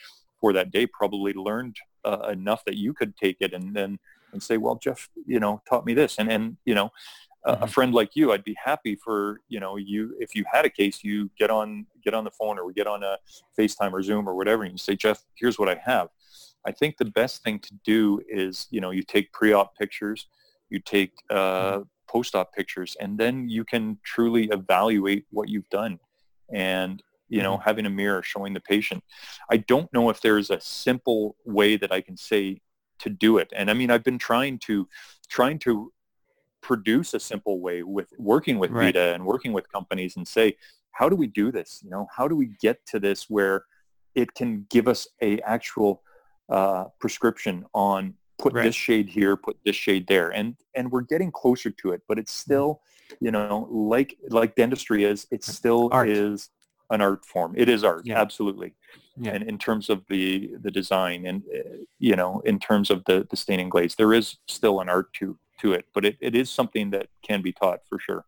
[0.41, 3.99] for that day probably learned uh, enough that you could take it and then
[4.33, 6.91] and say, well, Jeff, you know, taught me this, and and you know,
[7.47, 7.63] mm-hmm.
[7.63, 10.71] a friend like you, I'd be happy for you know you if you had a
[10.71, 13.19] case, you get on get on the phone or we get on a
[13.59, 16.09] FaceTime or Zoom or whatever, and you say, Jeff, here's what I have.
[16.67, 20.27] I think the best thing to do is you know you take pre-op pictures,
[20.71, 21.83] you take uh, mm-hmm
[22.15, 25.99] post-op pictures and then you can truly evaluate what you've done
[26.53, 27.65] and you know mm-hmm.
[27.65, 29.03] having a mirror showing the patient
[29.51, 32.61] i don't know if there's a simple way that i can say
[32.99, 34.89] to do it and i mean i've been trying to
[35.29, 35.93] trying to
[36.69, 38.87] produce a simple way with working with right.
[38.87, 40.57] vita and working with companies and say
[40.93, 43.65] how do we do this you know how do we get to this where
[44.15, 46.03] it can give us a actual
[46.49, 48.65] uh, prescription on put right.
[48.65, 52.03] this shade here, put this shade there, and and we're getting closer to it.
[52.09, 52.53] But it's mm-hmm.
[52.53, 52.81] still,
[53.21, 56.09] you know, like like dentistry is, it still art.
[56.09, 56.51] is
[56.91, 57.55] an art form.
[57.57, 58.21] It is art, yeah.
[58.21, 58.75] absolutely.
[59.17, 59.33] Yeah.
[59.33, 63.27] And in terms of the the design, and uh, you know, in terms of the
[63.31, 65.87] the staining glaze, there is still an art to to it.
[65.95, 68.25] But it, it is something that can be taught for sure.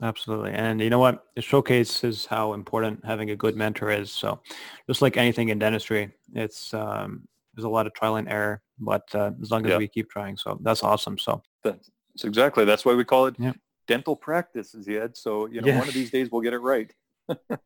[0.00, 0.52] Absolutely.
[0.52, 1.24] And you know what?
[1.34, 4.12] It showcases how important having a good mentor is.
[4.12, 4.40] So
[4.86, 9.12] just like anything in dentistry, it's um, there's a lot of trial and error, but
[9.14, 9.78] uh, as long as yeah.
[9.78, 11.18] we keep trying, so that's awesome.
[11.18, 11.90] So that's,
[12.22, 13.52] exactly that's why we call it yeah.
[13.88, 15.16] dental practice, Ziad.
[15.16, 15.78] So you know, yeah.
[15.78, 16.92] one of these days we'll get it right.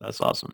[0.00, 0.52] that's awesome.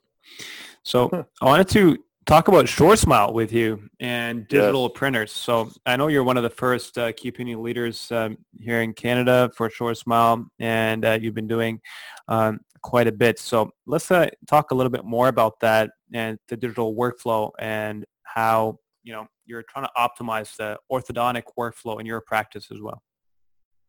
[0.82, 4.90] So I wanted to talk about SureSmile with you and digital yes.
[4.94, 5.32] printers.
[5.32, 8.92] So I know you're one of the first uh, key opinion leaders um, here in
[8.92, 11.80] Canada for SureSmile, and uh, you've been doing
[12.28, 13.38] um, quite a bit.
[13.38, 18.04] So let's uh, talk a little bit more about that and the digital workflow and
[18.24, 23.02] how you know you're trying to optimize the orthodontic workflow in your practice as well.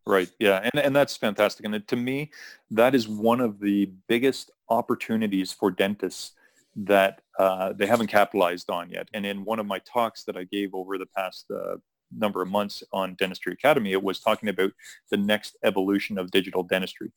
[0.06, 0.30] Right.
[0.40, 0.62] Yeah.
[0.64, 1.66] And, and that's fantastic.
[1.66, 2.32] And to me,
[2.72, 6.32] that is one of the biggest opportunities for dentists
[6.78, 9.10] that uh, they haven't capitalized on yet.
[9.14, 11.78] And in one of my talks that I gave over the past uh,
[12.16, 14.72] number of months on Dentistry Academy, it was talking about
[15.10, 17.12] the next evolution of digital dentistry.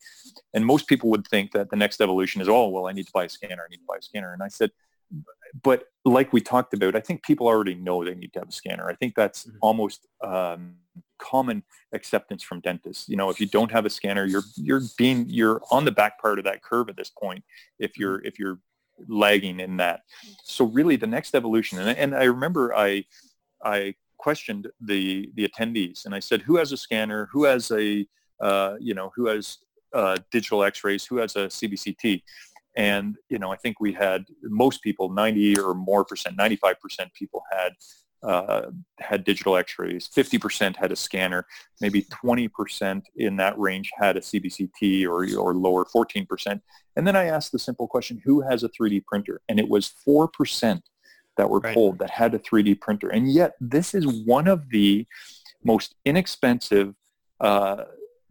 [0.53, 3.11] And most people would think that the next evolution is, oh, well, I need to
[3.13, 3.63] buy a scanner.
[3.63, 4.33] I need to buy a scanner.
[4.33, 4.71] And I said,
[5.63, 8.53] but like we talked about, I think people already know they need to have a
[8.53, 8.89] scanner.
[8.89, 9.57] I think that's mm-hmm.
[9.61, 10.75] almost um,
[11.19, 13.07] common acceptance from dentists.
[13.09, 16.21] You know, if you don't have a scanner, you're you're being you're on the back
[16.21, 17.43] part of that curve at this point.
[17.79, 18.27] If you're mm-hmm.
[18.27, 18.59] if you're
[19.07, 20.01] lagging in that,
[20.43, 21.79] so really the next evolution.
[21.79, 23.05] And, and I remember I
[23.63, 27.29] I questioned the the attendees and I said, who has a scanner?
[27.31, 28.05] Who has a
[28.39, 29.57] uh, you know who has
[29.93, 31.05] uh, digital X-rays?
[31.05, 32.23] Who has a CBCT?
[32.77, 37.13] And you know, I think we had most people, 90 or more percent, 95 percent
[37.13, 37.73] people had
[38.23, 38.67] uh,
[38.99, 41.45] had digital x-rays, 50% had a scanner,
[41.79, 46.61] maybe 20% in that range had a CBCT or, or lower 14%.
[46.95, 49.41] And then I asked the simple question, who has a 3D printer?
[49.49, 50.81] And it was 4%
[51.37, 51.73] that were right.
[51.73, 53.09] polled that had a 3D printer.
[53.09, 55.07] And yet this is one of the
[55.63, 56.93] most inexpensive
[57.39, 57.85] uh,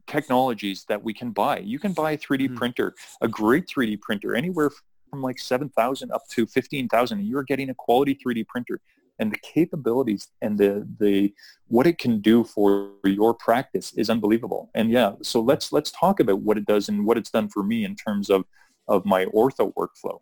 [0.07, 1.59] technologies that we can buy.
[1.59, 2.57] You can buy a 3D mm-hmm.
[2.57, 4.70] printer, a great 3D printer, anywhere
[5.11, 8.80] from like 7,000 up to 15,000 and you're getting a quality 3D printer
[9.21, 11.33] and the capabilities and the the
[11.68, 14.71] what it can do for your practice is unbelievable.
[14.75, 17.62] And yeah, so let's let's talk about what it does and what it's done for
[17.62, 18.45] me in terms of
[18.89, 20.18] of my ortho workflow.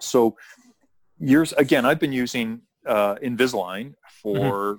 [0.00, 0.36] So
[1.20, 4.76] years again, I've been using uh, Invisalign for mm-hmm.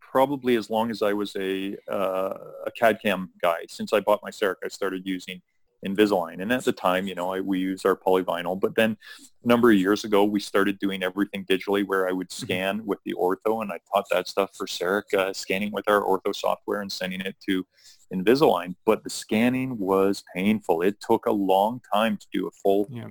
[0.00, 2.34] probably as long as I was a uh,
[2.66, 3.66] a CAD CAM guy.
[3.68, 5.42] Since I bought my CEREC, I started using
[5.84, 6.40] Invisalign.
[6.40, 8.60] And at the time, you know, I, we used our polyvinyl.
[8.60, 8.96] But then
[9.44, 12.44] a number of years ago, we started doing everything digitally where I would mm-hmm.
[12.44, 16.02] scan with the ortho and I taught that stuff for CEREC, uh, scanning with our
[16.02, 17.66] ortho software and sending it to
[18.14, 18.76] Invisalign.
[18.86, 20.82] But the scanning was painful.
[20.82, 23.08] It took a long time to do a full, yeah.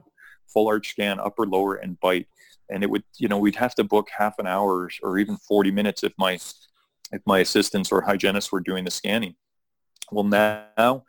[0.47, 2.27] full arch scan, upper, lower, and bite.
[2.69, 5.71] And it would, you know, we'd have to book half an hour or even 40
[5.71, 6.39] minutes if my,
[7.11, 9.35] if my assistants or hygienists were doing the scanning.
[10.09, 11.03] Well, now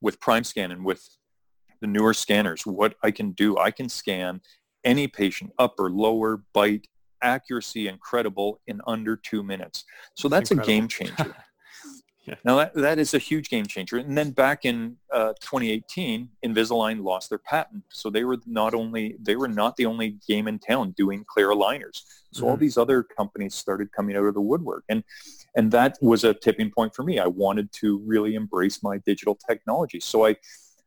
[0.00, 1.08] with PrimeScan and with
[1.80, 4.40] the newer scanners, what I can do, I can scan
[4.84, 6.86] any patient, upper, lower, bite,
[7.22, 9.84] accuracy incredible in under two minutes.
[10.16, 11.34] So that's, a game changer.
[12.24, 12.34] yeah.
[12.44, 13.98] Now that, that is a huge game changer.
[13.98, 17.84] And then back in uh, 2018, Invisalign lost their patent.
[17.90, 21.48] So they were not only, they were not the only game in town doing clear
[21.48, 22.02] aligners.
[22.32, 22.50] So mm-hmm.
[22.50, 24.84] all these other companies started coming out of the woodwork.
[24.88, 25.04] And
[25.54, 27.18] and that was a tipping point for me.
[27.18, 30.00] I wanted to really embrace my digital technology.
[30.00, 30.36] So I,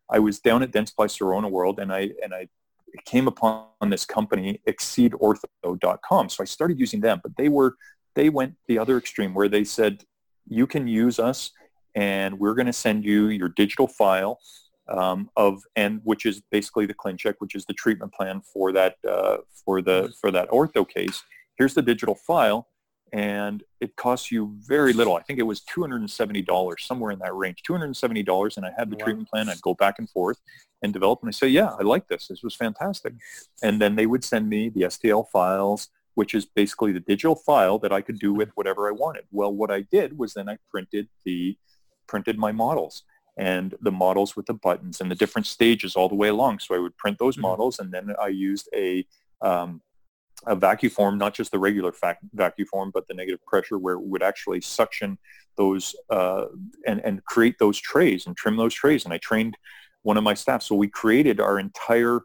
[0.09, 2.49] I was down at Dentsply Sirona World and I, and I
[3.05, 6.29] came upon this company, exceedortho.com.
[6.29, 7.75] So I started using them, but they were,
[8.15, 10.03] they went the other extreme where they said,
[10.47, 11.51] you can use us
[11.95, 14.39] and we're going to send you your digital file
[14.89, 18.95] um, of and which is basically the ClinCheck, which is the treatment plan for that
[19.09, 21.23] uh, for the for that ortho case.
[21.57, 22.67] Here's the digital file
[23.13, 25.15] and it costs you very little.
[25.15, 28.57] I think it was $270, somewhere in that range, $270.
[28.57, 29.05] And I had the wow.
[29.05, 29.49] treatment plan.
[29.49, 30.39] I'd go back and forth
[30.81, 31.19] and develop.
[31.21, 32.27] And I say, yeah, I like this.
[32.27, 33.13] This was fantastic.
[33.63, 37.77] And then they would send me the STL files, which is basically the digital file
[37.77, 39.25] that I could do with whatever I wanted.
[39.29, 41.55] Well, what I did was then I printed the
[42.07, 43.03] printed my models
[43.37, 46.57] and the models with the buttons and the different stages all the way along.
[46.57, 47.43] So I would print those mm-hmm.
[47.43, 49.05] models and then I used a
[49.43, 49.83] um,
[50.47, 53.93] a vacuum form, not just the regular vac- vacuum form, but the negative pressure where
[53.93, 55.19] it would actually suction
[55.55, 56.45] those uh,
[56.87, 59.05] and, and create those trays and trim those trays.
[59.05, 59.55] And I trained
[60.01, 60.63] one of my staff.
[60.63, 62.21] So we created our entire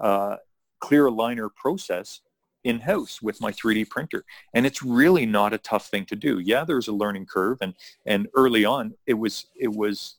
[0.00, 0.36] uh,
[0.80, 2.22] clear aligner process
[2.66, 4.24] in-house with my 3D printer.
[4.54, 6.38] And it's really not a tough thing to do.
[6.38, 7.58] Yeah, there's a learning curve.
[7.60, 10.16] And, and early on, it was, it was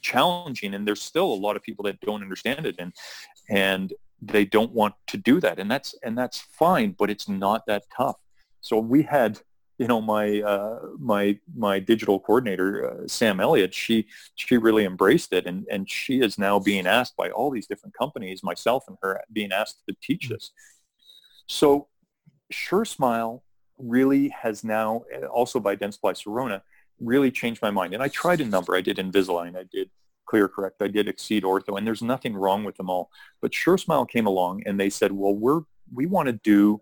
[0.00, 0.74] challenging.
[0.74, 2.76] And there's still a lot of people that don't understand it.
[2.78, 2.92] And,
[3.50, 7.64] and they don't want to do that and that's and that's fine but it's not
[7.66, 8.16] that tough
[8.60, 9.38] so we had
[9.78, 15.32] you know my uh, my my digital coordinator uh, Sam Elliott she she really embraced
[15.32, 18.98] it and and she is now being asked by all these different companies myself and
[19.02, 20.34] her being asked to teach mm-hmm.
[20.34, 20.50] this
[21.48, 21.88] so
[22.52, 23.40] SureSmile
[23.78, 26.62] really has now also by Dentsply Sirona
[27.00, 29.90] really changed my mind and I tried a number I did Invisalign I did
[30.28, 30.80] ClearCorrect.
[30.80, 33.10] I did Exceed Ortho, and there's nothing wrong with them all.
[33.40, 36.80] But SureSmile came along, and they said, well, we're we want to do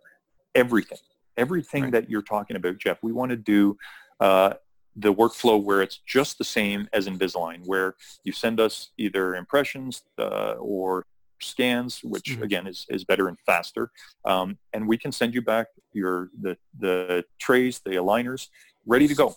[0.55, 0.99] everything,
[1.37, 1.93] everything right.
[1.93, 2.99] that you're talking about, Jeff.
[3.03, 3.77] We want to do
[4.19, 4.55] uh,
[4.97, 7.95] the workflow where it's just the same as Invisalign, where
[8.25, 11.07] you send us either impressions uh, or
[11.41, 12.43] scans, which mm-hmm.
[12.43, 13.91] again is, is better and faster,
[14.25, 18.49] um, and we can send you back your the the trays, the aligners,
[18.87, 19.35] ready to go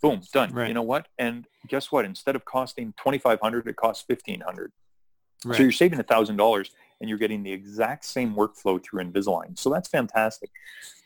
[0.00, 0.52] boom, done.
[0.52, 0.68] Right.
[0.68, 1.08] You know what?
[1.18, 2.04] And guess what?
[2.04, 4.72] Instead of costing 2500 it costs 1500
[5.44, 5.56] right.
[5.56, 6.70] So you're saving $1,000
[7.00, 9.58] and you're getting the exact same workflow through Invisalign.
[9.58, 10.50] So that's fantastic.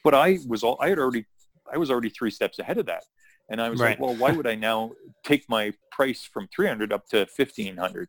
[0.04, 1.26] But I was all, I had already,
[1.72, 3.04] I was already three steps ahead of that.
[3.50, 3.90] And I was Right.
[3.90, 4.92] like, well, why would I now
[5.24, 8.08] take my price from 300 up to 1500?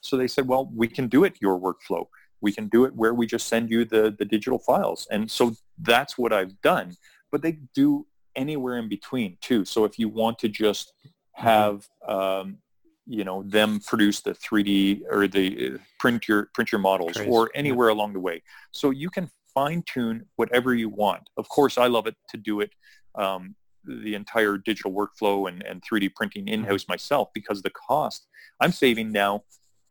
[0.00, 2.06] So they said, well, we can do it your workflow.
[2.40, 5.06] We can do it where we just send you the, the digital files.
[5.10, 6.96] And so that's what I've done.
[7.30, 9.64] But they do anywhere in between too.
[9.64, 10.92] So if you want to just
[11.34, 12.58] have, um,
[13.06, 17.28] you know, them produce the 3D or the uh, print your print your models Trace,
[17.28, 17.58] or yeah.
[17.58, 18.42] anywhere along the way.
[18.70, 21.28] So you can fine tune whatever you want.
[21.36, 22.70] Of course, I love it to do it
[23.14, 23.54] um,
[23.84, 26.54] the entire digital workflow and, and 3D printing Mm-hmm.
[26.54, 28.26] in-house myself because the cost,
[28.60, 29.42] I'm saving now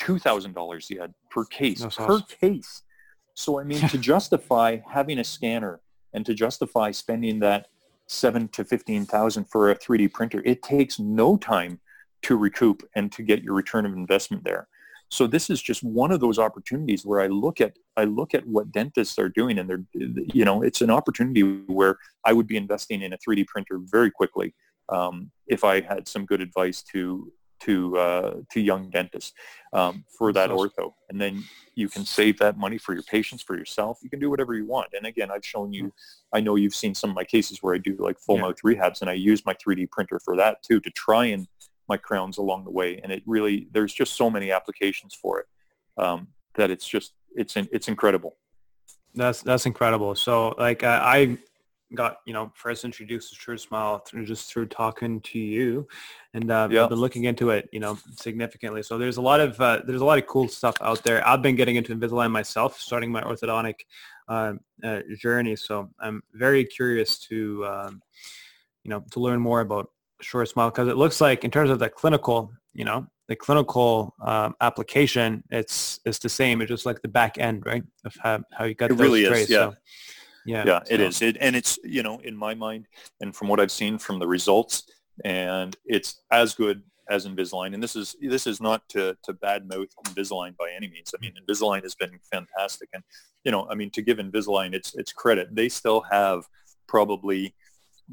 [0.01, 2.25] $2,000 yet per case, That's per awesome.
[2.39, 2.81] case.
[3.33, 5.81] So I mean, to justify having a scanner
[6.13, 7.67] and to justify spending that
[8.07, 11.79] seven to 15,000 for a 3D printer, it takes no time
[12.23, 14.67] to recoup and to get your return of investment there.
[15.09, 18.47] So this is just one of those opportunities where I look at I look at
[18.47, 22.55] what dentists are doing, and they're you know it's an opportunity where I would be
[22.55, 24.55] investing in a 3D printer very quickly
[24.87, 27.31] um, if I had some good advice to
[27.61, 29.33] to uh, to young dentists
[29.73, 31.43] um, for that ortho, and then
[31.75, 33.99] you can save that money for your patients, for yourself.
[34.03, 34.89] You can do whatever you want.
[34.93, 35.93] And again, I've shown you.
[36.33, 38.43] I know you've seen some of my cases where I do like full Yeah.
[38.43, 41.47] mouth rehabs, and I use my 3D printer for that too to try and
[41.87, 42.99] my crowns along the way.
[43.01, 45.47] And it really, there's just so many applications for it
[45.97, 48.35] um, that it's just, it's in, it's incredible.
[49.13, 50.15] That's that's incredible.
[50.15, 51.37] So like I
[51.95, 55.87] got you know first introduced to SureSmile through just through talking to you,
[56.33, 56.83] and uh, Yeah.
[56.83, 58.83] I've been looking into it you know significantly.
[58.83, 61.27] So there's a lot of uh, there's a lot of cool stuff out there.
[61.27, 63.81] I've been getting into Invisalign myself, starting my orthodontic
[64.27, 65.55] uh, uh, journey.
[65.55, 68.01] So I'm very curious to um,
[68.83, 69.91] you know to learn more about
[70.23, 74.55] SureSmile because it looks like in terms of the clinical you know the clinical um,
[74.59, 76.61] application it's it's the same.
[76.61, 79.49] It's just like the back end right of how, how you got It really is,
[79.49, 79.69] yeah.
[79.69, 79.75] So,
[80.45, 81.21] yeah, Yeah, it so- is.
[81.21, 82.87] It, and it's, you know, in my mind
[83.19, 84.83] and from what I've seen from the results,
[85.25, 87.73] and it's as good as Invisalign.
[87.73, 91.13] And this is, this is not to, to badmouth Invisalign by any means.
[91.13, 92.87] I mean, Invisalign has been fantastic.
[92.93, 93.03] And,
[93.43, 96.45] you know, I mean, to give Invisalign its, its credit, they still have
[96.87, 97.53] probably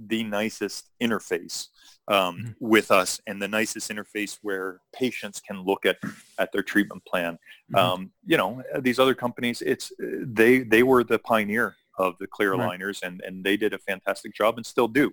[0.07, 1.69] the nicest interface
[2.09, 2.55] um, Mhm.
[2.61, 5.99] with us and the nicest interface where patients can look at,
[6.39, 7.39] at their treatment plan.
[7.73, 7.79] Mhm.
[7.79, 12.55] Um, you know, these other companies, it's they they were the pioneer of the clear
[12.55, 12.79] Right.
[12.81, 15.13] aligners, and and they did a fantastic job and still do.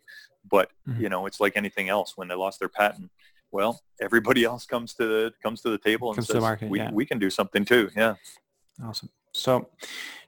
[0.50, 1.00] But Mhm.
[1.02, 2.14] you know, it's like anything else.
[2.16, 3.12] When they lost their patent,
[3.52, 6.44] well, everybody else comes to the comes to the table and Comes to the says,
[6.44, 6.92] market, we yeah.
[6.92, 7.90] we can do something too.
[7.96, 8.16] Yeah.
[8.84, 9.10] Awesome.
[9.34, 9.70] So,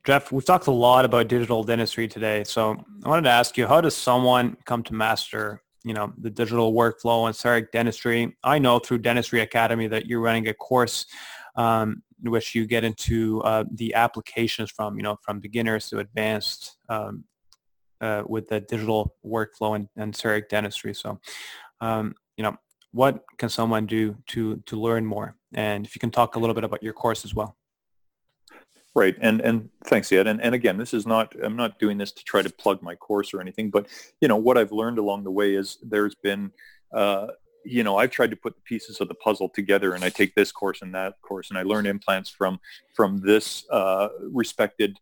[0.06, 2.44] Jeff, we've talked a lot about digital dentistry today.
[2.44, 6.30] So, I wanted to ask you, how does someone come to master, you know, the
[6.30, 8.36] digital workflow and CEREC dentistry?
[8.44, 11.06] I know through Dentistry Academy that you're running a course
[11.56, 16.78] um, which you get into uh, the applications from, you know, from beginners to advanced
[16.90, 17.24] um,
[18.02, 20.94] uh, with the digital workflow and, and CEREC dentistry.
[20.94, 21.20] So,
[21.82, 22.58] um, you know,
[22.92, 25.36] what can someone do to to learn more?
[25.54, 27.56] And if you can talk a little bit about your course as well.
[28.96, 29.16] Right.
[29.22, 30.26] And and thanks, Ed.
[30.26, 32.96] And and again, this is not I'm not doing this to try to plug my
[32.96, 33.88] course or anything, but
[34.22, 36.52] you know, what I've learned along the way is there's been
[36.92, 37.28] uh
[37.68, 40.36] you know, I've tried to put the pieces of the puzzle together and I take
[40.36, 42.60] this course and that course and I learn implants from
[42.94, 45.00] from this uh, respected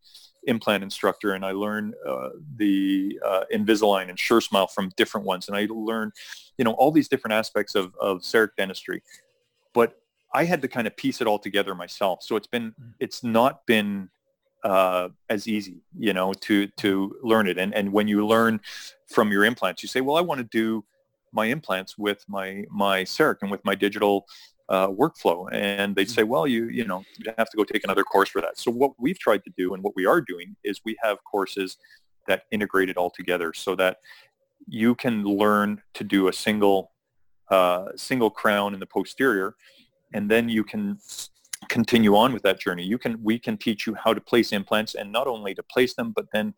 [0.48, 5.56] implant instructor and I learn uh, the uh, Invisalign and SureSmile from different ones and
[5.56, 6.12] I learn,
[6.58, 9.02] you know, all these different aspects of, of CEREC dentistry.
[9.74, 10.00] But
[10.34, 12.24] I had to kind of piece it all together myself.
[12.24, 14.10] So it's been, it's not been
[14.64, 17.60] uh, as easy, you know, to to learn it.
[17.60, 18.60] And and when you learn
[19.08, 20.84] from your implants, you say, well, I want to do
[21.36, 24.26] my implants with my my CEREC and with my digital
[24.70, 25.48] uh, workflow.
[25.52, 28.42] And they'd say, well, you you know, you have to go take another course for
[28.42, 28.58] that.
[28.58, 31.78] So what we've tried to do and what we are doing is we have courses
[32.28, 33.98] that integrate it all together so that
[34.68, 36.92] you can learn to do a single
[37.52, 39.56] uh, single crown in the posterior,
[40.14, 40.98] and then you can
[41.70, 42.84] continue on with that journey.
[42.84, 45.94] You can we can teach you how to place implants and not only to place
[45.94, 46.54] them, but then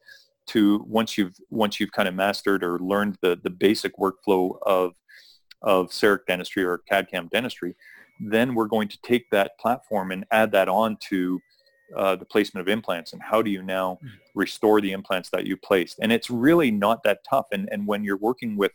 [0.48, 4.94] to once you've once you've kind of mastered or learned the the basic workflow of
[5.62, 7.76] of CEREC dentistry or CAD-CAM dentistry,
[8.20, 11.40] then we're going to take that platform and add that on to
[11.96, 13.98] uh, the placement of implants and how do you now
[14.36, 16.00] restore the implants that you placed.
[16.02, 17.48] And it's really not that tough.
[17.52, 18.74] And, and when you're working with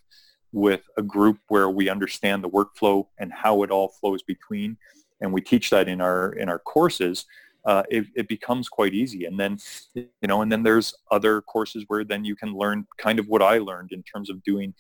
[0.55, 4.77] with a group where we understand the workflow and how it all flows between,
[5.21, 7.27] and we teach that in our in our courses,
[7.65, 9.25] uh, it, it becomes quite easy.
[9.25, 9.59] And then,
[9.95, 13.43] you know, and then there's other courses where then you can learn kind of what
[13.43, 14.75] I learned in terms of doing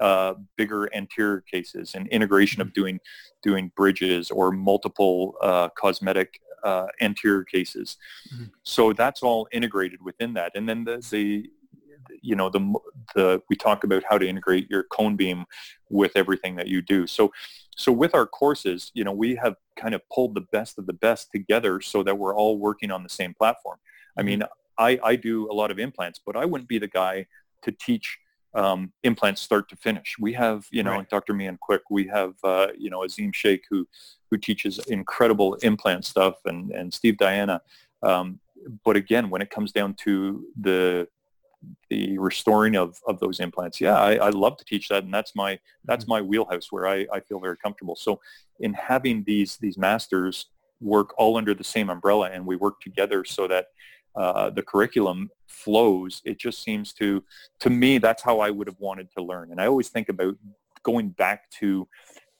[0.00, 3.00] uh, bigger anterior cases and integration of doing
[3.42, 7.96] doing bridges or multiple uh, cosmetic uh, anterior cases.
[8.34, 8.50] Mhm.
[8.62, 10.52] So that's all integrated within that.
[10.54, 11.50] And then the, the
[12.22, 12.74] you know the
[13.14, 15.44] the we talk about how to integrate your cone beam
[15.90, 17.32] with everything that you do so
[17.76, 20.92] so with our courses you know we have kind of pulled the best of the
[20.92, 23.78] best together so that we're all working on the same platform
[24.18, 24.42] i mean
[24.78, 27.26] i i do a lot of implants but i wouldn't be the guy
[27.62, 28.18] to teach
[28.56, 30.16] um, implants start to finish.
[30.18, 31.08] We have, you know, right.
[31.10, 31.34] Dr.
[31.34, 33.86] Mian Quick, we have, uh, you know, Azim Sheikh who,
[34.30, 37.60] who teaches incredible implant stuff and, and Steve Diana.
[38.02, 38.40] Um,
[38.84, 41.06] but again, when it comes down to the
[41.90, 45.34] the restoring of, of those implants, yeah, I, I love to teach that, and that's
[45.34, 46.12] my that's mm-hmm.
[46.14, 47.96] my wheelhouse where I, I feel very comfortable.
[47.96, 48.20] So,
[48.60, 50.46] in having these these masters
[50.80, 53.66] work all under the same umbrella, and we work together so that
[54.16, 57.22] uh, the curriculum flows, it just seems to
[57.60, 59.50] to me that's how I would have wanted to learn.
[59.50, 60.36] And I always think about
[60.82, 61.86] going back to,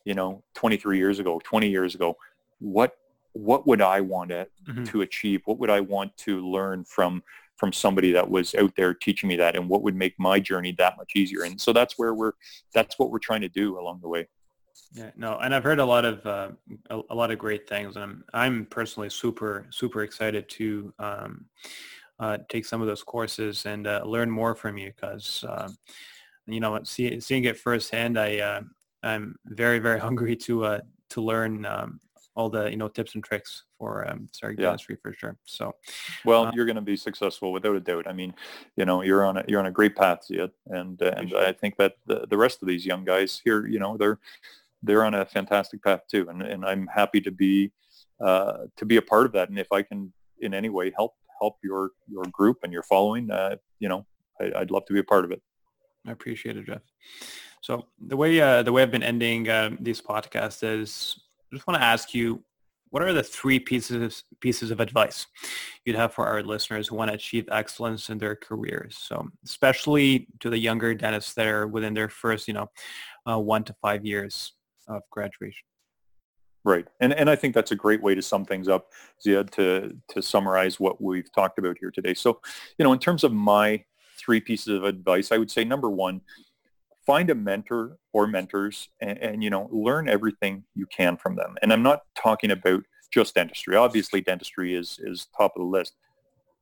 [0.05, 2.17] you know, 23 years ago, 20 years ago,
[2.59, 2.97] what
[3.33, 4.85] what would I want to, mm-hmm.
[4.85, 5.43] to achieve?
[5.45, 7.23] What would I want to learn from
[7.57, 10.73] from somebody that was out there teaching me that and what would make my journey
[10.79, 11.43] that much easier?
[11.43, 12.33] And so that's where we're
[12.75, 14.29] that's what we're trying to do along the way.
[14.93, 16.51] Yeah, no, and I've heard a lot of uh,
[16.91, 21.47] a, a, lot of great things, and I'm I'm personally super super excited to um,
[22.21, 25.77] uh, take some of those courses and uh, learn more from you because um,
[26.47, 28.61] you know see, seeing it firsthand, I uh,
[29.03, 30.81] I'm very very hungry to uh,
[31.11, 32.01] to learn um,
[32.37, 34.77] all the you know tips and tricks for um, starting yeah.
[35.03, 35.37] for sure.
[35.45, 35.75] So,
[36.25, 38.07] well, uh, you're going to be successful without a doubt.
[38.07, 38.35] I mean,
[38.77, 41.53] you know, you're on a you're on a great path, yet, and uh, and I
[41.53, 44.19] think that the, the rest of these young guys here, you know, they're
[44.83, 47.73] they're on a fantastic path too, and and I'm happy to be
[48.21, 49.49] uh, to be a part of that.
[49.49, 53.31] And if I can in any way help help your your group and your following,
[53.31, 54.07] uh, you know,
[54.41, 55.41] I, would love to be a part of it.
[56.07, 56.83] I appreciate it, Jeff.
[57.63, 61.19] So the way uh, the way I've been ending um, these podcasts is
[61.53, 62.43] just want to ask you,
[62.91, 65.27] what are the three pieces pieces of advice
[65.85, 68.97] you'd have for our listeners who want to achieve excellence in their careers?
[68.99, 72.71] So especially to the younger dentists that are within their first, you know,
[73.29, 74.53] uh, one to five years
[74.89, 75.65] of graduation.
[76.65, 78.89] Right, and and I think that's a great way to sum things up,
[79.25, 82.15] Ziad, to to summarize what we've talked about here today.
[82.15, 82.41] So,
[82.79, 83.85] you know, in terms of my
[84.19, 86.23] three pieces of advice, I would say number one,
[87.07, 91.57] find a mentor or mentors and, and, you know learn everything you can from them.
[91.63, 92.83] And i'm not talking about
[93.13, 93.77] just dentistry.
[93.77, 95.95] Obviously dentistry is is top of the list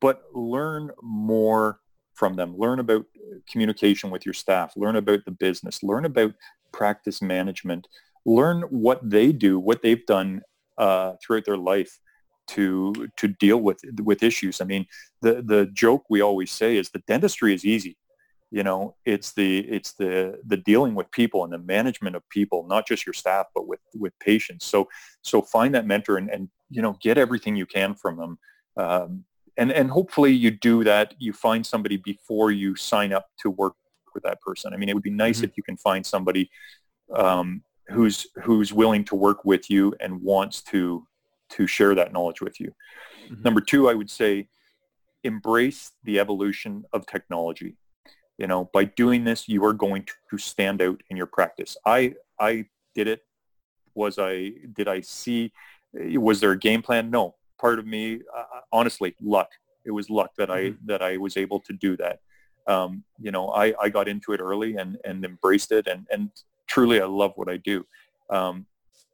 [0.05, 1.81] but learn more
[2.13, 2.55] from them.
[2.59, 3.07] Learn about
[3.51, 4.75] communication with your staff.
[4.77, 5.83] Learn about the business.
[5.83, 6.35] Learn about
[6.73, 7.89] practice management.
[8.27, 10.43] Learn what they do what they've done
[10.77, 11.99] uh, throughout their life
[12.49, 14.61] to to deal with with issues.
[14.61, 14.85] I mean
[15.23, 17.97] the the joke we always say is that dentistry is easy
[18.55, 22.65] you know it's the it's the the dealing with people and the management of people
[22.69, 24.65] not just your staff but with with patients.
[24.65, 24.89] So
[25.23, 28.39] so find that mentor and, and you know get everything you can from them.
[28.77, 29.25] Um,
[29.57, 33.75] and and hopefully you do that you find somebody before you sign up to work
[34.15, 34.73] with that person.
[34.73, 35.47] I mean it would be nice mm-hmm.
[35.47, 36.49] if you can find somebody
[37.13, 41.05] um, who's who's willing to work with you and wants to
[41.51, 42.69] to share that knowledge with you.
[42.69, 43.43] Mm-hmm.
[43.43, 44.49] number two i would say
[45.23, 47.79] embrace the evolution of technology
[48.39, 51.77] you know, by doing this, you are going to stand out in your practice.
[51.87, 53.23] I I did it.
[53.95, 55.53] Was I did I see?
[55.93, 57.11] Was there a game plan?
[57.11, 57.37] No.
[57.61, 59.51] Part of me, uh, honestly, luck.
[59.85, 60.87] It was luck that I mm-hmm.
[60.87, 62.21] that I was able to do that.
[62.67, 66.31] Um, you know, I, I got into it early and, and embraced it, and and
[66.67, 67.87] truly, I love what I do.
[68.31, 68.67] Um,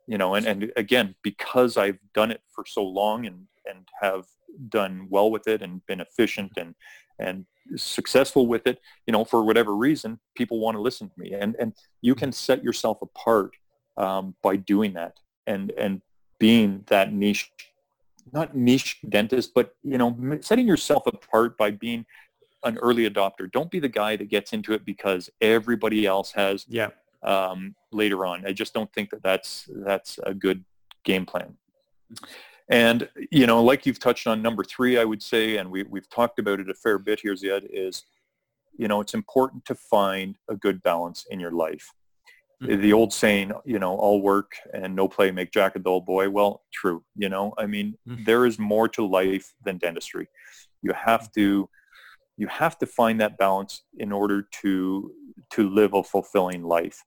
[0.06, 4.24] you know, and, and again, because I've done it for so long and and have
[4.68, 6.74] done well with it and been efficient and
[7.18, 7.44] and
[7.76, 11.32] successful with it, you know, for whatever reason, people want to listen to me.
[11.32, 13.52] And, and you can set yourself apart
[13.96, 16.02] um, by doing that and, and
[16.38, 17.52] being that niche,
[18.32, 22.06] not niche dentist, but, you know, setting yourself apart by being
[22.64, 23.50] an early adopter.
[23.50, 26.88] Don't be the guy that gets into it because everybody else has yeah.
[27.22, 28.46] um, later on.
[28.46, 30.64] I just don't think that that's, that's a good
[31.04, 31.56] game plan.
[32.70, 36.08] And, you know, like you've touched on number three, I would say, and we, we've
[36.08, 38.04] talked about it a fair bit here, Ziad, is,
[38.78, 41.92] you know, it's important to find a good balance in your life.
[42.62, 42.80] Mm-hmm.
[42.80, 46.30] The old saying, you know, all work and no play make Jack a dull boy.
[46.30, 47.02] Well, true.
[47.16, 48.22] You know, I mean, mm-hmm.
[48.24, 50.28] there is more to life than dentistry.
[50.82, 51.68] You have to,
[52.36, 55.12] you have to find that balance in order to,
[55.54, 57.02] to live a fulfilling life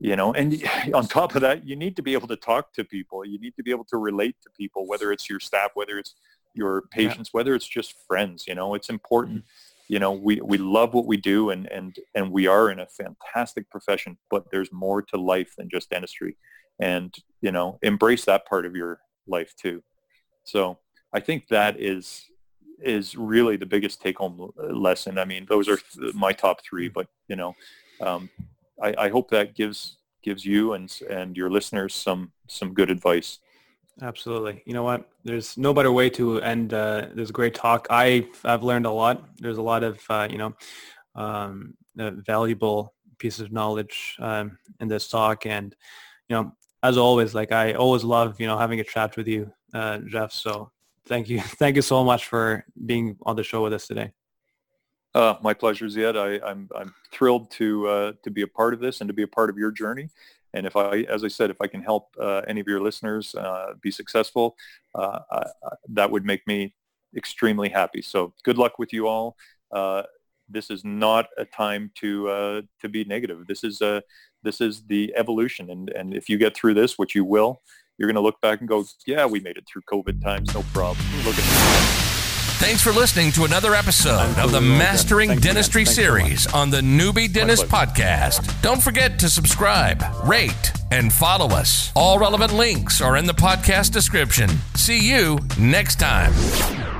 [0.00, 0.62] you know and
[0.94, 3.54] on top of that you need to be able to talk to people you need
[3.54, 6.14] to be able to relate to people whether it's your staff whether it's
[6.54, 7.38] your patients yeah.
[7.38, 9.92] whether it's just friends you know it's important mm-hmm.
[9.92, 12.86] you know we we love what we do and and and we are in a
[12.86, 16.36] fantastic profession but there's more to life than just dentistry
[16.80, 18.98] and you know embrace that part of your
[19.28, 19.82] life too
[20.44, 20.78] so
[21.12, 22.26] i think that is
[22.82, 25.18] is really the biggest take home lesson.
[25.18, 25.78] I mean, those are
[26.14, 27.54] my top three, but you know,
[28.00, 28.30] um,
[28.82, 33.38] I, I hope that gives gives you and and your listeners some some good advice.
[34.02, 34.62] Absolutely.
[34.64, 35.10] You know what?
[35.24, 37.86] There's no better way to end uh, this great talk.
[37.90, 39.24] I I've learned a lot.
[39.38, 40.54] There's a lot of uh, you know
[41.14, 45.74] um, valuable pieces of knowledge um, in this talk, and
[46.28, 46.52] you know
[46.82, 50.32] as always, like I always love you know having a chat with you, uh, Jeff.
[50.32, 50.70] So
[51.06, 54.12] thank you, thank you so much for being on the show with us today.
[55.14, 56.16] Uh, my pleasure, Ziad.
[56.16, 59.14] I, am I'm, I'm thrilled to uh, to be a part of this and to
[59.14, 60.08] be a part of your journey.
[60.54, 63.34] And if I, as I said, if I can help uh, any of your listeners
[63.34, 64.56] uh, be successful,
[64.94, 65.20] uh,
[65.88, 66.74] that would make me
[67.16, 68.02] extremely happy.
[68.02, 69.36] So good luck with you all.
[69.70, 70.02] Uh,
[70.48, 73.46] this is not a time to to be negative.
[73.46, 74.02] This is a
[74.42, 77.62] this is the evolution, and and if you get through this, which you will,
[77.98, 80.62] you're going to look back and go, yeah, we made it through COVID times, no
[80.72, 81.04] problem.
[81.24, 82.09] Look at.
[82.60, 87.64] Thanks for listening to another episode of the Mastering Dentistry series on the Newbie Dentist
[87.66, 88.60] Podcast.
[88.60, 91.90] Don't forget to subscribe, rate, and follow us.
[91.96, 94.50] All relevant links are in the podcast description.
[94.74, 96.99] See you next time.